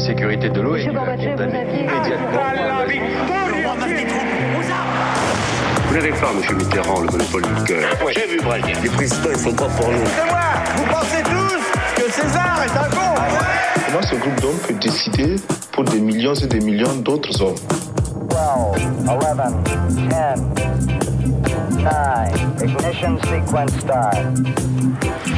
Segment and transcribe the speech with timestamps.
[0.00, 2.40] sécurité de l'eau et Monsieur il a Gorbatchev, condamné vous aviez- immédiatement.
[5.88, 7.88] Vous n'avez pas, monsieur Mitterrand, le monopole du cœur.
[8.14, 8.76] J'ai vu Brazil.
[8.82, 9.98] Les présidents, ils sont pas pour nous.
[10.76, 13.20] Vous pensez tous que César est un con
[13.86, 15.34] Comment ce groupe d'hommes peut décider
[15.72, 17.54] pour des millions et des millions d'autres hommes
[18.28, 18.38] 12,
[18.76, 18.76] 11,
[20.86, 20.89] 10,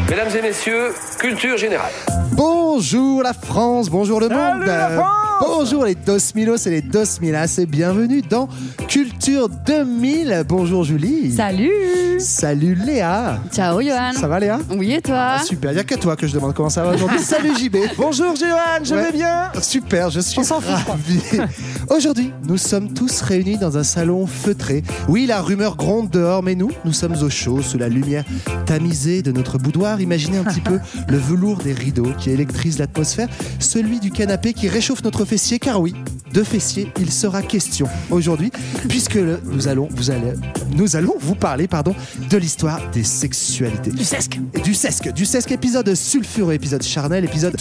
[0.08, 1.92] Mesdames et messieurs, culture générale.
[2.32, 4.66] Bonjour la France, bonjour le Salut monde.
[4.66, 5.22] la France
[5.62, 8.48] bonjour les dos milos et les dos milas et bienvenue dans
[8.88, 10.44] Culture 2000.
[10.48, 11.30] Bonjour Julie.
[11.32, 11.70] Salut
[12.18, 13.38] Salut Léa.
[13.52, 14.58] Ciao Johan Ça va Léa?
[14.76, 15.36] Oui et toi?
[15.38, 17.18] Ah, Super, il n'y a qu'à toi que je demande comment ça va aujourd'hui.
[17.22, 17.76] Salut JB.
[17.96, 19.04] Bonjour Johan, je Ouais.
[19.04, 21.20] vais bien Super, je suis ravi.
[21.90, 24.82] Aujourd'hui, nous sommes tous réunis dans un salon feutré.
[25.08, 28.24] Oui, la rumeur gronde dehors, mais nous, nous sommes au chaud, sous la lumière
[28.66, 30.00] tamisée de notre boudoir.
[30.00, 33.28] Imaginez un petit peu le velours des rideaux qui électrise l'atmosphère,
[33.60, 35.94] celui du canapé qui réchauffe notre fessier, car oui,
[36.32, 38.50] de fessier, il sera question aujourd'hui,
[38.88, 40.32] puisque le- nous allons, vous allez,
[40.76, 41.94] nous allons vous parler, pardon,
[42.30, 43.90] de l'histoire des sexualités.
[43.90, 44.38] Du sesque.
[44.64, 47.56] Du sesque, du sesque, épisode sulfureux, épisode charnel, épisode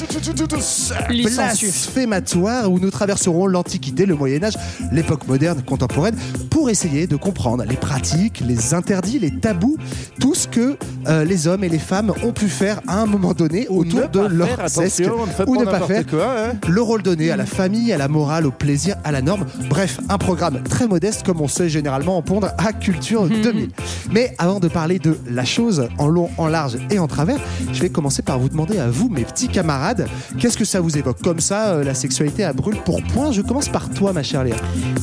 [1.09, 4.53] blasphématoire où nous traverserons l'Antiquité, le Moyen Âge,
[4.91, 6.15] l'époque moderne, contemporaine,
[6.49, 9.77] pour essayer de comprendre les pratiques, les interdits, les tabous,
[10.19, 13.33] tout ce que euh, les hommes et les femmes ont pu faire à un moment
[13.33, 15.03] donné autour de leur sesque,
[15.47, 16.53] ou ne pas faire, hein.
[16.67, 19.45] le rôle donné à la famille, à la morale, au plaisir, à la norme.
[19.69, 23.69] Bref, un programme très modeste comme on sait généralement en pondre à Culture 2000.
[24.11, 27.37] Mais avant de parler de la chose en long, en large et en travers,
[27.71, 30.07] je vais commencer par vous demander à vous, mes petits camarades,
[30.39, 31.21] qu'est-ce que ça vous évoque?
[31.21, 33.31] Comme ça, euh, la sexualité à brûle pour point.
[33.31, 34.55] Je commence par toi, ma chère Léa.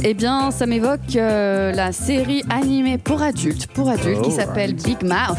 [0.03, 4.75] Eh bien, ça m'évoque euh, la série animée pour adultes, pour adultes, Oh, qui s'appelle
[4.75, 5.39] Big Mouth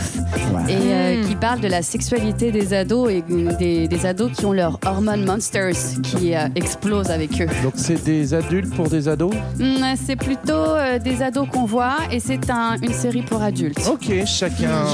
[0.69, 3.23] et euh, qui parle de la sexualité des ados et
[3.57, 7.47] des, des ados qui ont leurs hormones monsters qui euh, explosent avec eux.
[7.63, 9.33] Donc c'est des adultes pour des ados?
[9.59, 13.79] Hum, c'est plutôt euh, des ados qu'on voit et c'est un- une série pour adultes.
[13.91, 14.85] Ok, chacun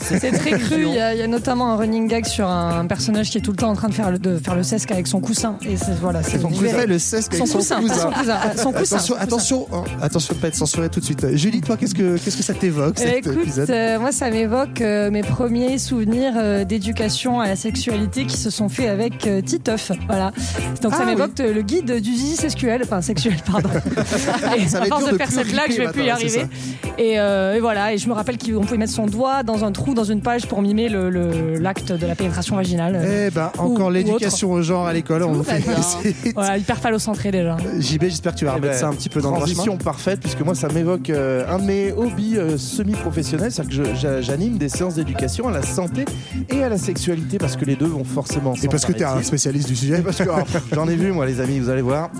[0.00, 0.84] ses C'est très cru.
[0.86, 3.40] Il y, a, il y a notamment un running gag sur un personnage qui est
[3.40, 5.56] tout le temps en train de faire le, de faire le sesque avec son coussin.
[5.62, 9.16] Et voilà, c'est Son le sesque avec Son son coussin, son cousin, son coussin, Attention,
[9.18, 11.26] attention, hein, attention de pas être censuré tout de suite.
[11.36, 14.30] Julie, toi, qu'est-ce que qu'est-ce que ça t'évoque Eh cet écoute, épisode euh, moi ça
[14.30, 19.26] m'évoque euh, mes premiers souvenirs euh, d'éducation à la sexualité qui se sont faits avec
[19.26, 19.92] euh, Titeuf.
[20.06, 20.32] Voilà.
[20.82, 21.06] Donc Ah ça oui.
[21.14, 23.68] m'évoque euh, le guide du zizi sexuel, enfin sexuel, pardon.
[24.68, 26.46] Ça va être force dur de, de faire cette blague, je vais plus y arriver.
[26.98, 29.72] Et, euh, et voilà, et je me rappelle qu'on pouvait mettre son doigt dans un
[29.72, 33.00] trou dans une page pour mimer le- le- l'acte de la pénétration vaginale.
[33.04, 35.62] Eh ben, encore l'éducation au genre à l'école, on fait.
[36.34, 37.56] Voilà, hyper phallocentré déjà.
[37.80, 39.32] JB, j'espère que tu vas Eh remettre ben, ça un petit peu dans.
[39.34, 44.22] Transition parfaite, puisque moi ça m'évoque euh, un de mes hobbies euh, semi-professionnels, c'est-à-dire que
[44.22, 46.04] j'anime des séances d'éducation à la santé
[46.50, 49.04] et à la sexualité, parce que les deux vont forcément Et parce que tu es
[49.04, 50.00] un spécialiste du sujet.
[50.02, 50.42] Parce que oh,
[50.72, 52.10] j'en ai vu, moi, les amis, vous allez voir.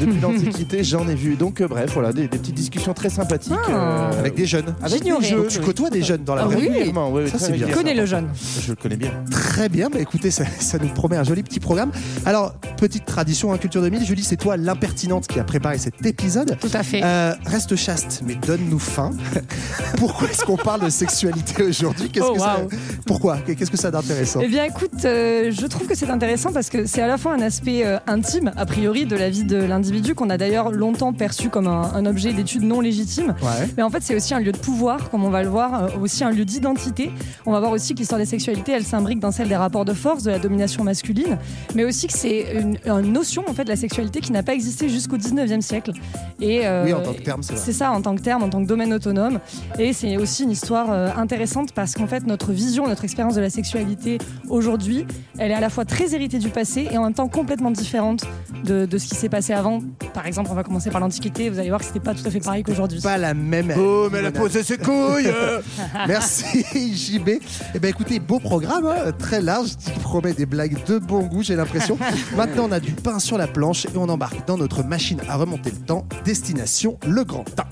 [0.00, 1.36] Depuis l'Antiquité, j'en ai vu.
[1.36, 3.52] Donc, euh, bref, voilà, des, des petites discussions très sympathiques.
[3.68, 4.10] Ah.
[4.12, 4.74] euh, Avec des jeunes.
[4.80, 5.24] avec des J'ignorais.
[5.26, 5.38] jeunes.
[5.42, 6.62] Donc, tu côtoies des jeunes dans la Ah vraie oui.
[6.62, 6.68] vie.
[6.68, 7.66] Régulièrement, ouais, ouais, Ça, très c'est bien.
[7.66, 7.82] régulièrement.
[7.82, 8.28] Connais le jeune.
[8.60, 9.10] Je le connais bien.
[9.30, 11.90] Très bien, bah écoutez, ça, ça nous promet un joli petit programme.
[12.24, 16.56] Alors, petite tradition, hein, Culture 2000, Julie, c'est toi l'impertinente qui a préparé cet épisode.
[16.60, 17.00] Tout à fait.
[17.02, 19.10] Euh, reste chaste, mais donne-nous faim.
[19.98, 22.10] Pourquoi est-ce qu'on parle de sexualité aujourd'hui?
[22.10, 22.68] Qu'est-ce Oh, que ça- waouh.
[23.06, 23.38] Pourquoi?
[23.38, 24.40] Qu'est-ce que ça d'intéressant?
[24.42, 27.32] Eh bien, écoute, euh, je trouve que c'est intéressant parce que c'est à la fois
[27.34, 31.12] un aspect euh, intime, a priori, de la vie de l'individu, qu'on a d'ailleurs longtemps
[31.12, 33.34] perçu comme un, un objet d'étude non légitime.
[33.42, 33.68] Ouais.
[33.76, 35.88] Mais en fait, c'est aussi un lieu de pouvoir, comme on va le voir, euh,
[36.00, 37.10] aussi un lieu d'identité.
[37.44, 39.92] On va voir aussi que l'histoire des sexualités, elle s'imbrique dans celle des rapports de
[39.92, 41.38] force, de la domination masculine,
[41.74, 44.54] mais aussi que c'est une, une notion, en fait, de la sexualité qui n'a pas
[44.54, 45.92] existé jusqu'au 19e siècle.
[46.40, 48.62] Et, euh, Oui, en tant que terme, c'est ça, en tant que terme, en tant
[48.62, 49.40] que domaine autonome.
[49.78, 53.40] Et c'est aussi une histoire euh, intéressante parce qu'en fait, notre vision, notre expérience de
[53.40, 55.06] la sexualité aujourd'hui,
[55.38, 58.24] elle est à la fois très héritée du passé et en même temps complètement différente
[58.64, 59.80] de, de ce qui s'est passé avant.
[60.14, 61.48] Par exemple, on va commencer par l'Antiquité.
[61.50, 63.00] Vous allez voir que c'était pas tout à fait pareil qu'aujourd'hui.
[63.00, 63.72] Pas la même.
[63.78, 65.30] Oh, mais elle a posé ses couilles.
[66.08, 67.28] Merci JB.
[67.74, 71.42] Eh ben écoutez, beau programme, hein, très large, qui promet des blagues de bon goût,
[71.42, 71.98] j'ai l'impression.
[72.36, 75.36] Maintenant, on a du pain sur la planche et on embarque dans notre machine à
[75.36, 76.06] remonter le temps.
[76.24, 77.64] Destination le Grand Temps.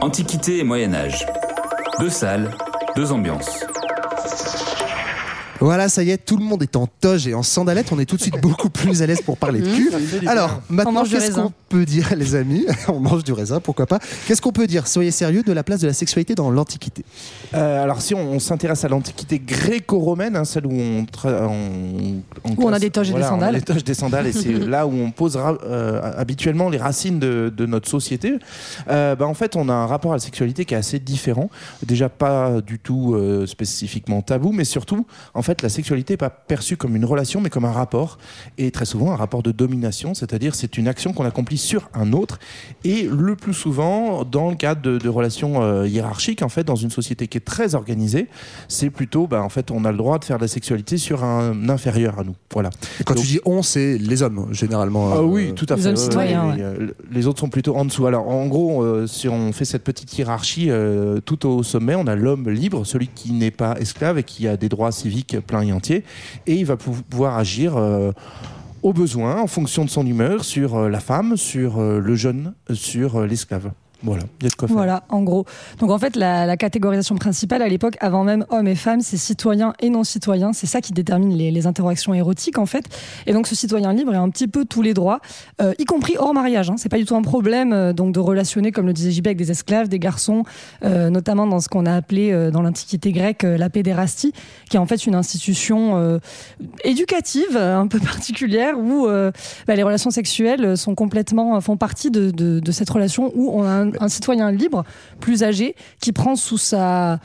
[0.00, 1.26] Antiquité et Moyen Âge.
[2.00, 2.50] Deux salles,
[2.96, 3.64] deux ambiances.
[5.62, 7.92] Voilà, ça y est, tout le monde est en toge et en sandalette.
[7.92, 9.90] On est tout de suite beaucoup plus à l'aise pour parler de cul.
[10.26, 13.86] Alors, maintenant, mange du qu'est-ce qu'on peut dire, les amis On mange du raisin, pourquoi
[13.86, 13.98] pas.
[14.26, 17.04] Qu'est-ce qu'on peut dire, soyez sérieux, de la place de la sexualité dans l'Antiquité
[17.54, 22.50] Euh, alors, si on, on s'intéresse à l'Antiquité gréco-romaine, hein, celle où on, tra- on,
[22.56, 23.54] Où on a des toges et des on a sandales.
[23.54, 27.52] des toges, des sandales, et c'est là où on posera euh, habituellement les racines de,
[27.56, 28.34] de notre société.
[28.88, 31.50] Euh, bah, en fait, on a un rapport à la sexualité qui est assez différent.
[31.86, 36.18] Déjà, pas du tout euh, spécifiquement tabou, mais surtout, en fait, fait, la sexualité n'est
[36.18, 38.18] pas perçue comme une relation, mais comme un rapport,
[38.58, 42.12] et très souvent un rapport de domination, c'est-à-dire c'est une action qu'on accomplit sur un
[42.12, 42.38] autre,
[42.84, 46.76] et le plus souvent dans le cadre de, de relations euh, hiérarchiques, en fait, dans
[46.76, 48.28] une société qui est très organisée,
[48.68, 51.24] c'est plutôt, bah, en fait, on a le droit de faire de la sexualité sur
[51.24, 52.34] un inférieur à nous.
[52.52, 52.70] Voilà.
[53.00, 55.10] Et quand Donc- tu dis on, c'est les hommes, généralement.
[55.12, 55.88] Ah euh, oui, tout à les fait.
[55.88, 58.06] hommes ouais, citoyens, ouais, euh, Les autres sont plutôt en dessous.
[58.06, 62.06] Alors, en gros, euh, si on fait cette petite hiérarchie, euh, tout au sommet, on
[62.06, 65.62] a l'homme libre, celui qui n'est pas esclave et qui a des droits civiques pleins
[65.62, 66.04] et entiers,
[66.46, 67.76] et il va pou- pouvoir agir.
[67.76, 68.12] euh,
[68.84, 72.52] au besoin, en fonction de son humeur, sur euh, la femme, sur euh, le jeune,
[72.72, 73.70] sur l'esclave.
[74.02, 74.24] Voilà.
[74.68, 75.44] Voilà, en gros.
[75.78, 79.72] Donc en fait, la, catégorisation principale à l'époque, avant même hommes et femmes, c'est citoyens
[79.80, 80.52] et non citoyens.
[80.52, 82.84] C'est ça qui détermine les, interactions érotiques en fait.
[83.26, 85.20] Et donc ce citoyen libre a un petit peu tous les droits,
[85.60, 86.70] euh, y compris hors mariage.
[86.70, 86.74] Hein.
[86.76, 89.38] C'est pas du tout un problème euh, donc de relationner, comme le disait JB, avec
[89.38, 90.42] des esclaves, des garçons,
[90.84, 94.32] euh, notamment dans ce qu'on a appelé dans l'Antiquité grecque la pédérastie,
[94.68, 96.20] qui est en fait une institution
[96.84, 102.72] éducative un peu particulière où bah, les relations sexuelles sont complètement font partie de, de
[102.72, 104.84] cette relation où on a un, un citoyen libre
[105.20, 107.18] plus âgé qui prend sous sa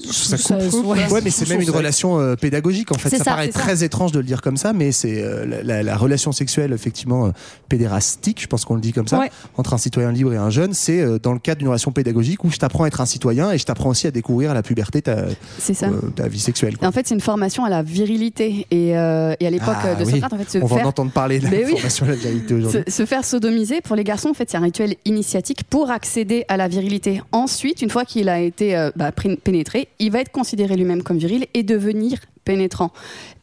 [0.00, 0.86] Sous sa coupe.
[0.86, 2.92] ouais, Ouais, mais c'est même une relation euh, pédagogique.
[2.92, 3.58] En fait, ça, ça, paraît ça.
[3.58, 6.72] très étrange de le dire comme ça, mais c'est euh, la, la- la relation sexuelle,
[6.72, 7.30] effectivement, euh,
[7.68, 9.30] pédérastique, je pense qu'on le dit comme ça, Ouais.
[9.56, 10.72] entre un citoyen libre et un jeune.
[10.74, 13.52] C'est euh, dans le cadre d'une relation pédagogique où je t'apprends à être un citoyen
[13.52, 15.26] et je t'apprends aussi à découvrir à la puberté ta,
[15.58, 15.86] ça.
[15.86, 16.74] euh, ta vie sexuelle.
[16.82, 18.66] Et en fait, c'est une formation à la virilité.
[18.70, 20.12] Et, euh, et à l'époque Ah, de oui.
[20.12, 21.70] Socrate, en fait, se On va en entendre parler de la oui.
[21.72, 22.82] formation à la vérité aujourd'hui.
[22.86, 26.44] se, se faire sodomiser, pour les garçons, en fait, c'est un rituel initiatique pour accéder
[26.48, 27.22] à la virilité.
[27.32, 31.18] Ensuite, une fois qu'il a été euh, bah, pénétré, il va être considéré lui-même comme
[31.18, 32.90] viril et devenir pénétrant.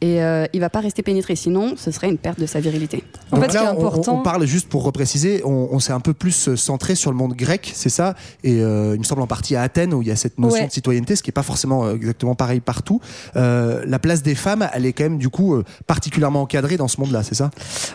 [0.00, 3.04] Et euh, il va pas rester pénétré, sinon ce serait une perte de sa virilité.
[3.30, 5.42] En Donc fait, ce qui est là, on- on, important- on parle juste pour repréciser,
[5.44, 8.14] on, on s'est un peu plus euh, centré sur le monde grec, c'est ça
[8.44, 10.60] Et euh, il me semble en partie à Athènes où il y a cette notion
[10.62, 10.66] Ouais.
[10.68, 13.00] de citoyenneté, ce qui est pas forcément euh, exactement pareil partout.
[13.36, 16.88] Euh, la place des femmes, elle est quand même du coup euh, particulièrement encadrée dans
[16.88, 17.50] ce monde-là, c'est ça?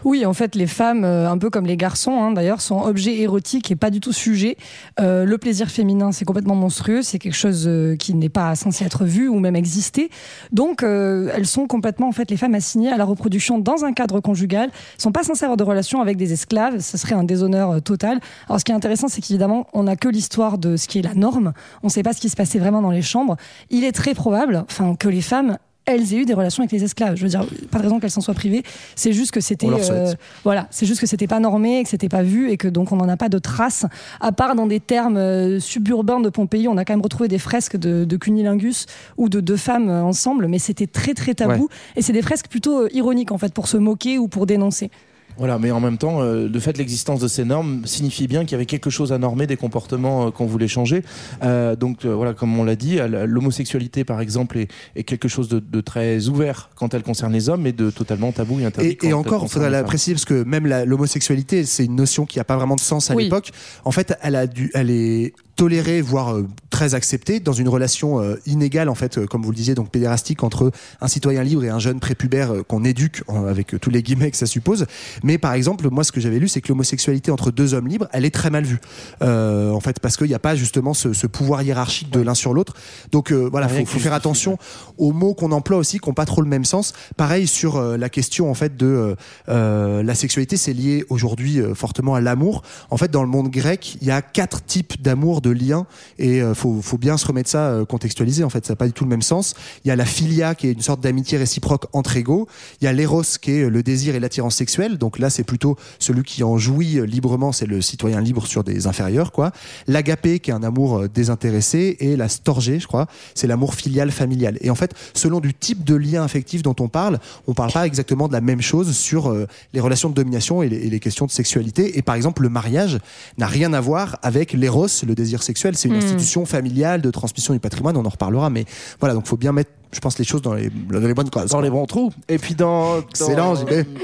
[0.05, 3.69] Oui, en fait, les femmes, un peu comme les garçons, hein, d'ailleurs, sont objets érotiques
[3.71, 4.55] et pas du tout sujets.
[4.99, 7.69] Euh, le plaisir féminin, c'est complètement monstrueux, c'est quelque chose
[7.99, 10.09] qui n'est pas censé être vu ou même exister.
[10.51, 13.93] Donc, euh, elles sont complètement, en fait, les femmes assignées à la reproduction dans un
[13.93, 17.79] cadre conjugal, sont pas avoir de relation avec des esclaves, ce serait un déshonneur euh,
[17.79, 18.19] total.
[18.47, 21.01] Alors, ce qui est intéressant, c'est qu'évidemment, on n'a que l'histoire de ce qui est
[21.01, 21.53] la norme,
[21.83, 23.37] on ne sait pas ce qui se passait vraiment dans les chambres.
[23.69, 26.83] Il est très probable, enfin, que les femmes elles aient eu des relations avec les
[26.83, 27.15] esclaves.
[27.15, 28.63] Je veux dire, pas de raison qu'elles s'en soient privées.
[28.95, 30.17] C'est juste que c'était, souhaite.
[30.43, 32.97] voilà, c'est juste que c'était pas normé, que c'était pas vu et que donc on
[32.97, 33.85] n'en a pas de traces.
[34.19, 37.39] À part dans des termes euh, suburbains de Pompéi, on a quand même retrouvé des
[37.39, 38.85] fresques de, de cunilingus
[39.17, 41.69] ou de deux femmes euh, ensemble, mais c'était très très tabou.
[41.95, 44.91] Et c'est des fresques plutôt euh, ironiques en fait pour se moquer ou pour dénoncer.
[45.37, 48.41] Voilà, mais en même temps, euh, le fait de l'existence de ces normes signifie bien
[48.43, 51.03] qu'il y avait quelque chose à normer des comportements euh, qu'on voulait changer.
[51.43, 55.49] Euh, donc euh, voilà, comme on l'a dit, l'homosexualité par exemple est, est quelque chose
[55.49, 58.89] de, de très ouvert quand elle concerne les hommes et de totalement tabou et interdit.
[58.91, 61.95] Et, quand et elle encore, il les la préciser parce que même l'homosexualité, c'est une
[61.95, 63.23] notion qui n'a pas vraiment de sens à Oui.
[63.25, 63.51] l'époque.
[63.85, 68.19] En fait, elle a dû, elle est tolérée, voire euh, très acceptée dans une relation
[68.19, 70.71] euh, inégale, en fait, euh, comme vous le disiez, donc pédérastique entre
[71.01, 74.47] un citoyen libre et un jeune prépubère qu'on éduque, avec tous les guillemets que ça
[74.47, 74.87] suppose.
[75.21, 78.07] Mais par exemple, moi, ce que j'avais lu, c'est que l'homosexualité entre deux hommes libres,
[78.11, 78.79] elle est très mal vue,
[79.21, 82.33] Euh, en fait, parce qu'il n'y a pas justement ce, ce pouvoir hiérarchique de l'un
[82.33, 82.73] sur l'autre.
[83.11, 84.57] Donc euh, voilà, Rien faut, faire attention
[84.97, 86.93] aux mots qu'on emploie aussi, qui n'ont pas trop le même sens.
[87.17, 89.15] Pareil sur euh, la question en fait de
[89.47, 92.63] la sexualité, c'est lié aujourd'hui fortement à l'amour.
[92.89, 95.85] En fait, dans le monde grec, il y a quatre types d'amour, de liens,
[96.19, 98.43] et euh, faut, faut bien se remettre ça euh, contextualisé.
[98.43, 99.53] En fait, ça n'a pas du tout le même sens.
[99.83, 102.47] Il y a la philia, qui est une sorte d'amitié réciproque entre égaux.
[102.81, 104.97] Il y a l'éros, qui est euh, le désir et l'attirance sexuelle.
[104.97, 108.87] Donc là, c'est plutôt celui qui en jouit librement, c'est le citoyen libre sur des
[108.87, 109.51] inférieurs, quoi.
[109.87, 114.57] L'agapé, qui est un amour désintéressé, et la storgé, je crois, c'est l'amour filial familial.
[114.61, 117.85] Et en fait, selon du type de lien affectif dont on parle, on parle pas
[117.85, 119.33] exactement de la même chose sur
[119.73, 121.97] les relations de domination et les, et les questions de sexualité.
[121.97, 122.99] Et par exemple, le mariage
[123.37, 125.75] n'a rien à voir avec l'éros, le désir sexuel.
[125.77, 125.97] C'est une Hmm.
[125.99, 127.95] institution familiale de transmission du patrimoine.
[127.97, 128.65] On en reparlera, mais
[128.99, 129.13] voilà.
[129.15, 131.51] Donc, faut bien mettre, je pense, les choses dans les, dans les bonnes cases.
[131.51, 132.11] dans les bons trous.
[132.27, 133.53] Et puis dans, dans- Excellent,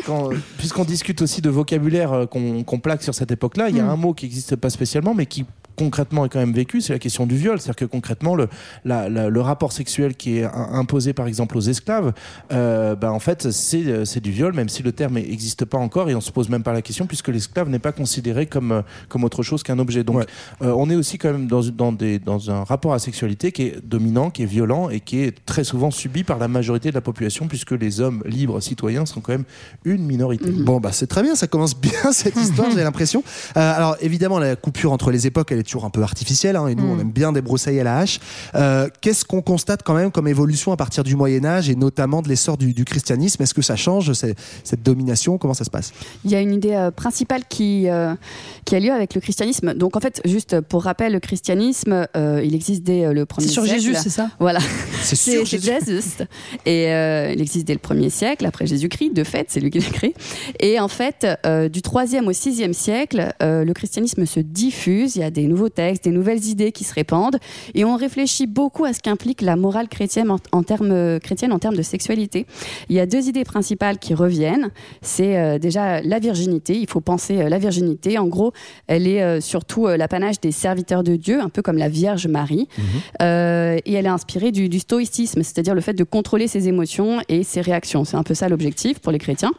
[0.05, 3.79] quand- puisqu'on discute aussi de vocabulaire euh, qu'on qu'on plaque sur cette époque-là, il y
[3.79, 3.89] a Mm.
[3.89, 5.45] un mot qui n'existe pas spécialement, mais qui
[5.77, 7.59] concrètement est quand même vécu, c'est la question du viol.
[7.59, 8.49] C'est-à-dire que concrètement, le,
[8.83, 12.13] la- la- le rapport sexuel qui est imposé par exemple aux esclaves,
[12.51, 15.77] euh, bah, en fait, c'est euh, c'est du viol, même si le terme n'existe pas
[15.77, 18.71] encore et on se pose même pas la question puisque l'esclave n'est pas considéré comme,
[18.71, 20.03] euh, comme autre chose qu'un objet.
[20.03, 20.25] Donc, Ouais.
[20.63, 23.51] euh, on est aussi quand même dans, dans, des, dans un rapport à la sexualité
[23.51, 26.89] qui est dominant, qui est violent et qui est très souvent subi par la majorité
[26.89, 29.43] de la population puisque les hommes libres citoyens sont quand même
[29.85, 30.49] une minorité.
[30.49, 33.23] Bon, bah c'est très bien, ça commence bien cette histoire, j'ai l'impression.
[33.57, 36.67] Euh, alors évidemment, la coupure entre les époques, elle est toujours un peu artificiel, hein,
[36.67, 36.91] et nous, Mm.
[36.91, 38.19] on aime bien débroussailler à la hache.
[38.55, 42.21] Euh, Qu'est-ce qu'on constate quand même comme évolution à partir du Moyen Âge et notamment
[42.21, 43.43] de l'essor du, du christianisme?
[43.43, 45.37] Est-ce que ça change cette domination?
[45.37, 45.91] Comment ça se passe?
[46.25, 48.13] Il y a une idée euh, principale qui, euh,
[48.65, 49.73] qui a lieu avec le christianisme.
[49.73, 53.47] Donc en fait, juste pour rappel, le christianisme, euh, il existe dès euh, le premier
[53.47, 53.79] C'est sur siècle.
[53.81, 54.29] Jésus, c'est ça?
[54.39, 54.59] Voilà.
[55.03, 55.65] C'est c'est Jésus.
[55.85, 56.01] Jésus.
[56.65, 59.79] Et euh, il existe dès le premier siècle, après Jésus-Christ, de fait, c'est lui qui
[59.79, 60.13] l'a créé.
[60.59, 65.19] Et en fait, euh, du 3e au 6e siècle, euh, le christianisme se diffuse, il
[65.19, 67.37] y a des nouveaux textes, des nouvelles idées qui se répandent,
[67.73, 71.51] et on réfléchit beaucoup à ce qu'implique la morale chrétienne en, en termes, euh, chrétienne
[71.51, 72.45] en termes de sexualité.
[72.89, 74.69] Il y a deux idées principales qui reviennent.
[75.01, 78.17] C'est euh, déjà la virginité, il faut penser euh, la virginité.
[78.17, 78.53] En gros,
[78.87, 82.67] elle est euh, surtout l'apanage des serviteurs de Dieu, un peu comme la Vierge Marie.
[83.21, 87.19] Euh, et elle est inspirée du, du stoïcisme, c'est-à-dire le fait de contrôler ses émotions
[87.29, 88.05] et ses réactions.
[88.05, 89.51] C'est un peu ça l'objectif pour les chrétiens.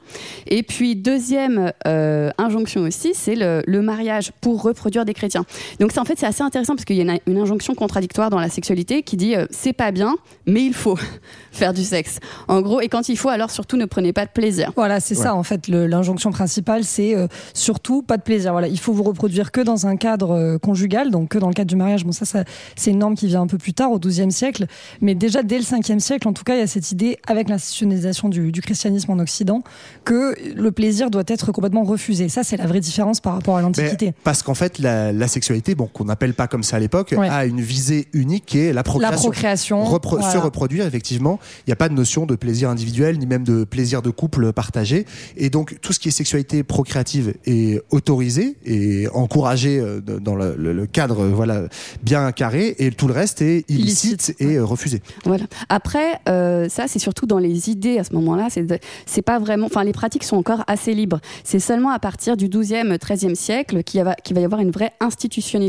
[0.46, 5.44] Et puis, deuxième injonction aussi, c'est le, le mariage pour reproduire des chrétiens.
[5.80, 8.30] Donc, c'est en fait, c'est assez intéressant parce qu'il y a une, une injonction contradictoire
[8.30, 10.16] dans la sexualité qui dit euh, c'est pas bien,
[10.46, 10.98] mais il faut
[11.52, 12.18] faire du sexe.
[12.48, 14.72] En gros, et quand il faut, alors surtout ne prenez pas de plaisir.
[14.76, 15.68] Voilà, c'est ça en fait.
[15.68, 18.52] L'injonction principale, c'est euh, surtout pas de plaisir.
[18.52, 21.54] Voilà, il faut vous reproduire que dans un cadre euh, conjugal, donc que dans le
[21.54, 22.04] cadre du mariage.
[22.04, 22.44] Bon, ça, ça
[22.76, 24.66] c'est une norme qui vient un peu plus tard, au XIIe siècle,
[25.00, 27.48] mais déjà dès le 5e siècle, en tout cas, il y a cette idée avec
[27.48, 29.62] l'institutionnalisation du, du christianisme en Occident
[30.04, 32.28] que le plaisir doit être complètement refusé.
[32.28, 34.12] Ça, c'est la vraie différence par rapport à l'Antiquité.
[34.24, 37.28] Parce qu'en fait, la, la sexualité, bon, qu'on n'appelle pas comme ça à l'époque, Ouais.
[37.28, 39.30] a une visée unique qui est la La procréation.
[39.30, 40.30] procréation, Repro- voilà.
[40.32, 41.38] Se reproduire, effectivement.
[41.66, 44.52] Il n'y a pas de notion de plaisir individuel, ni même de plaisir de couple
[44.52, 45.06] partagé.
[45.36, 50.56] Et donc, tout ce qui est sexualité procréative est autorisé et encouragé euh, dans le,
[50.56, 51.62] le- le cadre voilà,
[52.02, 55.00] bien carré, et tout le reste est illicite, et euh, refusé.
[55.24, 55.44] Voilà.
[55.68, 58.48] Après, euh, ça, c'est surtout dans les idées à ce moment-là.
[59.06, 59.66] C'est pas vraiment.
[59.66, 61.20] Enfin, les pratiques sont encore assez libres.
[61.44, 64.70] C'est seulement à partir du 12e, 13e siècle qu'il va, qu'il va y avoir une
[64.72, 65.67] vraie institutionnalisation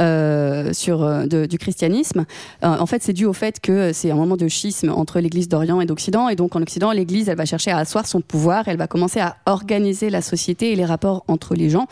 [0.00, 2.24] euh, sur, euh, du christianisme.
[2.64, 5.48] Euh, en fait, c'est dû au fait que c'est un moment de schisme entre l'Église
[5.48, 6.28] d'Orient et d'Occident.
[6.28, 8.68] Et donc, en Occident, l'Église, elle va chercher à asseoir son pouvoir.
[8.68, 11.86] Elle va commencer à organiser la société et les rapports entre les gens.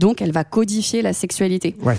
[0.00, 1.76] Donc, elle va codifier la sexualité.
[1.82, 1.98] Ouais.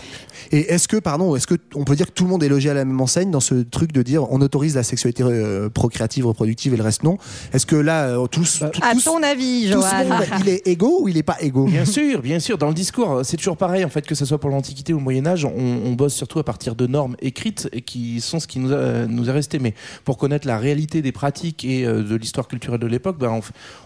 [0.51, 2.69] Et est-ce que, pardon, est-ce que on peut dire que tout le monde est logé
[2.69, 6.25] à la même enseigne dans ce truc de dire on autorise la sexualité euh, procréative,
[6.25, 7.17] reproductive et le reste non?
[7.53, 10.23] Est-ce que là, euh, tous, Bah, tous, À tous- ton avis, tout ce Johan monde,
[10.41, 12.57] il est égaux ou il est pas égaux Bien sûr, bien sûr.
[12.57, 15.03] Dans le discours, c'est toujours pareil, en fait, que ce soit pour l'Antiquité ou le
[15.03, 15.51] Moyen-Âge, on,
[15.85, 19.05] on bosse surtout à partir de normes écrites et qui sont ce qui nous a,
[19.05, 19.59] nous est resté.
[19.59, 23.29] Mais pour connaître la réalité des pratiques et euh, de l'histoire culturelle de l'époque, ben,
[23.29, 23.41] on,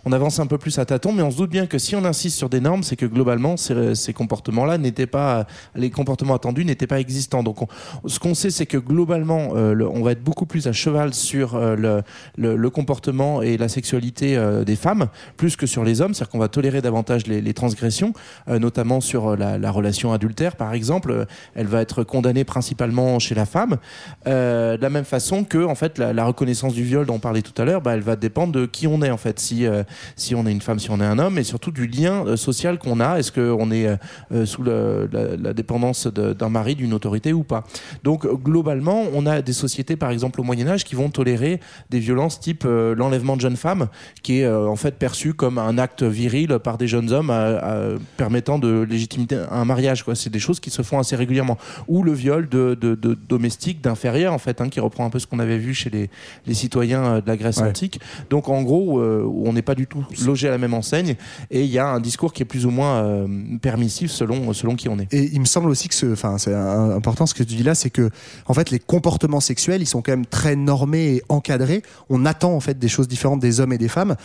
[0.05, 2.05] on avance un peu plus à tâtons, mais on se doute bien que si on
[2.05, 5.45] insiste sur des normes, c'est que globalement, ces, ces comportements-là n'étaient pas,
[5.75, 7.43] les comportements attendus n'étaient pas existants.
[7.43, 7.67] Donc, on-
[8.07, 11.55] ce qu'on sait, c'est que globalement, euh, on va être beaucoup plus à cheval sur
[11.55, 12.01] euh,
[12.37, 15.07] le, comportement et la sexualité euh, des femmes,
[15.37, 16.13] plus que sur les hommes.
[16.13, 18.11] C'est-à-dire qu'on va tolérer davantage les, transgressions,
[18.47, 21.25] notamment sur la, la relation adultère, par exemple.
[21.55, 23.77] Elle va être condamnée principalement chez la femme,
[24.25, 27.59] de la même façon que, en fait, la, reconnaissance du viol dont on parlait tout
[27.61, 29.39] à l'heure, bah, elle va dépendre de qui on est, en fait.
[29.39, 29.65] Si,
[30.17, 32.77] si on est une femme, si on est un homme, et surtout du lien social
[32.77, 33.19] qu'on a.
[33.19, 33.94] Est-ce qu'on est
[34.31, 35.05] euh, sous la,
[35.37, 37.63] la dépendance d'un mari, d'une autorité ou pas
[38.03, 41.59] Donc, globalement, on a des sociétés, par exemple, au Moyen-Âge, qui vont tolérer
[41.89, 43.87] des violences type euh, l'enlèvement de jeunes femmes,
[44.23, 47.57] qui est euh, en fait perçu comme un acte viril par des jeunes hommes à-
[47.57, 50.03] à- permettant de légitimité un mariage.
[50.03, 50.15] Quoi.
[50.15, 51.57] C'est des choses qui se font assez régulièrement.
[51.87, 55.19] Ou le viol de, de, de domestiques d'inférieurs, en fait, hein, qui reprend un peu
[55.19, 56.09] ce qu'on avait vu chez les,
[56.45, 57.69] les citoyens de la Grèce Ouais.
[57.69, 57.99] antique.
[58.29, 61.15] Donc, en gros, on n'est pas du tout logé à la même enseigne,
[61.51, 63.27] et il y a un discours qui est plus ou moins euh,
[63.89, 65.13] selon, selon qui on est.
[65.13, 67.75] Et il me semble aussi que ce, enfin, c'est important ce que tu dis là,
[67.75, 68.09] c'est que
[68.47, 71.83] en fait les comportements sexuels, ils sont quand même très normés et encadrés.
[72.09, 74.15] On attend en fait des choses différentes des hommes et des femmes.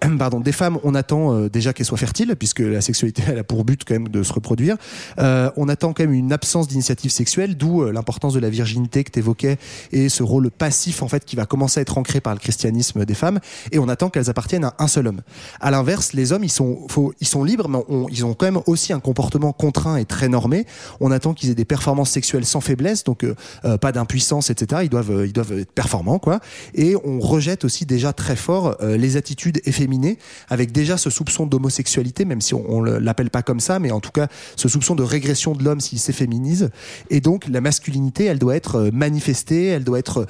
[0.18, 3.44] Pardon, des femmes, on attend euh, déjà qu'elles soient fertiles, puisque la sexualité elle a
[3.44, 4.76] pour but quand même de se reproduire.
[5.18, 9.04] Euh, on attend quand même une absence d'initiative sexuelle, d'où euh, l'importance de la virginité
[9.04, 9.58] que tu évoquais
[9.92, 13.04] et ce rôle passif en fait qui va commencer à être ancré par le christianisme
[13.04, 13.40] des femmes.
[13.72, 15.20] Et on attend qu'elles appartiennent à un seul homme.
[15.60, 16.86] À l'inverse, les hommes, ils sont,
[17.20, 17.78] ils sont libres, mais
[18.10, 20.66] ils ont quand même aussi un comportement contraint et très normé.
[21.00, 24.82] On attend qu'ils aient des performances sexuelles sans faiblesse, donc euh, euh, pas d'impuissance, etc.
[24.84, 26.40] Ils doivent, euh, ils doivent être performants, quoi.
[26.74, 32.24] Et on rejette aussi déjà très fort les attitudes efféminées, avec déjà ce soupçon d'homosexualité,
[32.24, 35.02] même si on, le- l'appelle pas comme ça, mais en tout cas ce soupçon de
[35.02, 36.70] régression de l'homme s'il s'efféminise.
[37.10, 40.26] Et donc la masculinité, elle doit être manifestée, elle doit être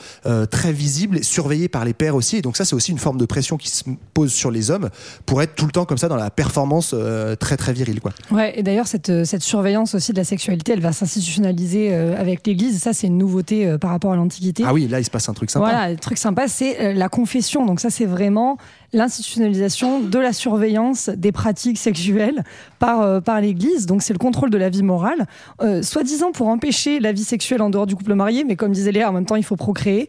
[0.51, 2.37] très visible, surveillée par les pairs aussi.
[2.37, 3.85] Et donc ça, c'est aussi une forme de pression qui se
[4.15, 4.91] pose sur les hommes
[5.27, 6.95] pour être tout le temps comme ça dans la performance
[7.39, 8.13] très très virile, quoi.
[8.31, 12.15] Ouais, et d'ailleurs, cette, euh, cette surveillance aussi de la sexualité, elle va s'institutionnaliser euh,
[12.21, 12.79] avec l'Église.
[12.79, 14.65] Ça, c'est une nouveauté euh, par rapport à l'Antiquité.
[14.67, 15.71] Ah oui, là, il se passe un truc sympa.
[15.71, 17.65] Voilà, le truc sympa, c'est la confession.
[17.65, 18.59] Donc ça, c'est vraiment
[18.93, 22.43] l'institutionnalisation de la surveillance des pratiques sexuelles
[22.79, 23.87] par, euh, par l'Église.
[23.87, 25.27] Donc c'est le contrôle de la vie morale,
[25.63, 28.93] euh, soi-disant pour empêcher la vie sexuelle en dehors du couple marié, mais comme disait
[28.93, 30.09] Léa, en même temps il faut procréer.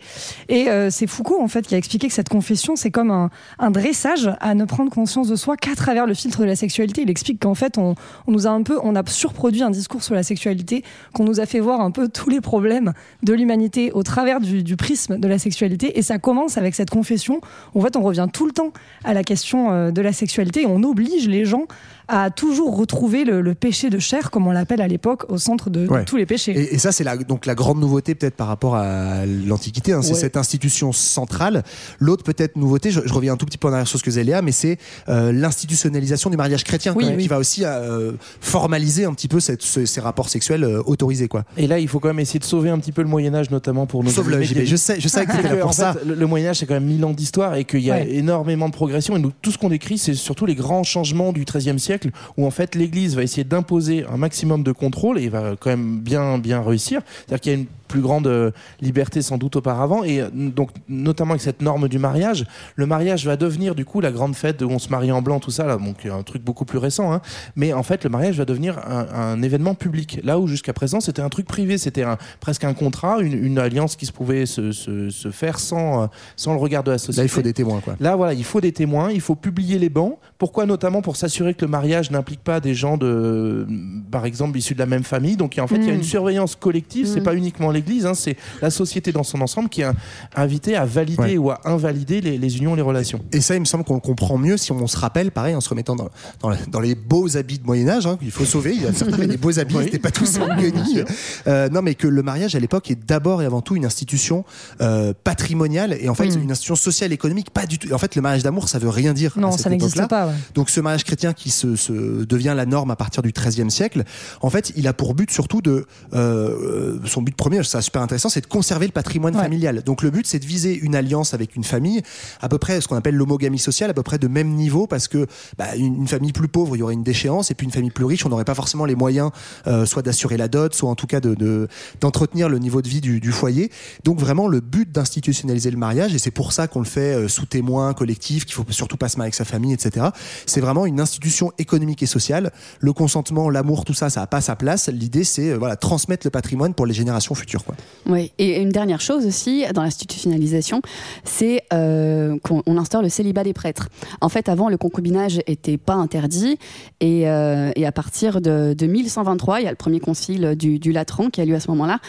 [0.50, 3.30] Et euh, c'est Foucault en fait qui a expliqué que cette confession c'est comme un,
[3.60, 7.04] un dressage à ne prendre conscience de soi qu'à travers le filtre de la sexualité.
[7.04, 7.96] Il explique qu'en fait on,
[8.28, 10.84] nous a un peu, on a surproduit un discours sur la sexualité,
[11.14, 14.76] qu'on nous a fait voir un peu tous les problèmes de l'humanité au travers du
[14.76, 16.00] prisme de la sexualité.
[16.00, 17.42] Et ça commence avec cette confession.
[17.76, 18.71] En fait, on revient tout le temps
[19.04, 21.66] à la question euh, de la sexualité on oblige les gens
[22.08, 25.70] à toujours retrouver le, le péché de chair, comme on l'appelle à l'époque, au centre
[25.70, 26.52] de, tous les péchés.
[26.52, 29.94] Et, et ça, c'est la, donc la grande nouveauté peut-être par rapport à l'Antiquité.
[29.94, 30.20] hein, c'est Ouais.
[30.20, 31.64] cette institution centrale.
[32.00, 34.10] L'autre peut-être nouveauté, je, je reviens un tout petit peu en arrière sur ce que
[34.20, 37.28] Léa, mais c'est euh, l'institutionnalisation du mariage chrétien Oui, qui oui.
[37.28, 38.12] va aussi euh,
[38.42, 41.30] formaliser un petit peu cette- ce- ces rapports sexuels euh, autorisés.
[41.30, 41.46] Quoi.
[41.56, 43.86] Et là, il faut quand même essayer de sauver un petit peu le Moyen-Âge, notamment
[43.86, 44.28] pour amis JB.
[44.28, 44.66] médiévistes.
[44.72, 45.94] Je sais, je sais que là pour en ça.
[45.94, 47.96] fait, le, le Moyen Âge, c'est quand même mille ans d'histoire et qu'il y a
[47.96, 48.14] Ouais.
[48.16, 49.18] énormément de progression.
[49.18, 52.52] Et tout ce qu'on décrit, c'est surtout les grands changements du XIIIe siècle, où en
[52.52, 56.62] fait l'Église va essayer d'imposer un maximum de contrôle et va quand même bien bien
[56.62, 57.02] réussir.
[57.08, 60.70] C'est-à-dire qu'il y a une plus grande euh, liberté sans doute auparavant et euh, donc
[60.88, 62.46] notamment avec cette norme du mariage,
[62.76, 65.40] le mariage va devenir du coup la grande fête où on se marie en blanc
[65.40, 67.12] tout ça là, donc un truc beaucoup plus récent.
[67.14, 67.22] hein.
[67.56, 70.20] Mais en fait, le mariage va devenir un, un événement public.
[70.24, 73.60] Là où jusqu'à présent c'était un truc privé, c'était un, presque un contrat, une, une
[73.60, 76.08] alliance qui se pouvait se, se, se faire sans euh,
[76.38, 77.18] sans le regard de la société.
[77.22, 77.82] Là, il faut des témoins.
[77.82, 77.96] Quoi.
[78.00, 80.18] Là, voilà, il faut des témoins, il faut publier les bancs.
[80.38, 80.66] Pourquoi?
[80.66, 83.68] Notamment pour s'assurer que le mariage n'implique pas des gens de,
[84.12, 85.36] par exemple, issus de la même famille.
[85.38, 87.06] Donc, en fait, il y a une surveillance collective.
[87.08, 87.24] C'est Mm.
[87.24, 89.88] pas uniquement l'Église, hein, c'est la société dans son ensemble qui est
[90.36, 91.38] invitée à valider Ouais.
[91.38, 93.20] ou à invalider les, les unions, les relations.
[93.32, 95.62] Et ça, il me semble qu'on le comprend mieux si on se rappelle, pareil, en
[95.62, 96.10] se remettant dans,
[96.40, 98.74] dans, la- dans les beaux habits de Moyen-Âge, hein, qu'il faut sauver.
[98.76, 99.84] Il y a certains qui avaient des beaux habits, Oui.
[99.86, 101.04] c'était pas tous en guenilles.
[101.48, 104.46] Euh, non, mais que le mariage à l'époque est d'abord et avant tout une institution
[104.82, 106.42] euh, patrimoniale et en fait Mm.
[106.44, 107.92] une institution sociale, économique, pas du tout.
[107.94, 109.34] En fait, le mariage d'amour, ça veut rien dire.
[109.38, 110.08] non, à cette ça n'existe époque-là.
[110.08, 110.28] pas.
[110.28, 110.34] ouais.
[110.54, 114.04] Donc ce mariage chrétien qui se, se devient la norme à partir du XIIIe siècle,
[114.42, 118.30] en fait, il a pour but surtout de euh, son but premier, c'est super intéressant,
[118.30, 119.42] c'est de conserver le patrimoine Ouais.
[119.44, 119.82] familial.
[119.84, 122.02] Donc le but, c'est de viser une alliance avec une famille
[122.42, 125.08] à peu près ce qu'on appelle l'homogamie sociale, à peu près de même niveau, parce
[125.08, 127.92] que bah, une, famille plus pauvre, il y aurait une déchéance, et puis une famille
[127.92, 129.32] plus riche, on n'aurait pas forcément les moyens,
[129.68, 131.68] euh, soit d'assurer la dot, soit en tout cas de de-
[132.02, 133.72] d'entretenir le niveau de vie du, du foyer.
[134.04, 137.28] Donc vraiment le but d'institutionnaliser le mariage, et c'est pour ça qu'on le fait euh,
[137.28, 140.08] sous témoin collectif, qu'il faut surtout pas se marier avec sa famille, etc.
[140.46, 142.52] C'est vraiment une institution économique et sociale.
[142.80, 144.90] Le consentement, l'amour, tout ça, ça n'a pas sa place.
[144.90, 147.61] L'idée, c'est euh, voilà transmettre le patrimoine pour les générations futures.
[147.66, 147.76] Quoi.
[148.08, 150.82] Oui, et une dernière chose aussi dans l'institutionnalisation,
[151.24, 153.90] c'est euh, qu'on on instaure le célibat des prêtres.
[154.22, 156.58] En fait, avant, le concubinage était pas interdit,
[157.00, 160.80] et, euh, et à partir de, de 1123, il y a le premier concile du,
[160.80, 162.00] du Latran qui a lieu à ce moment-là.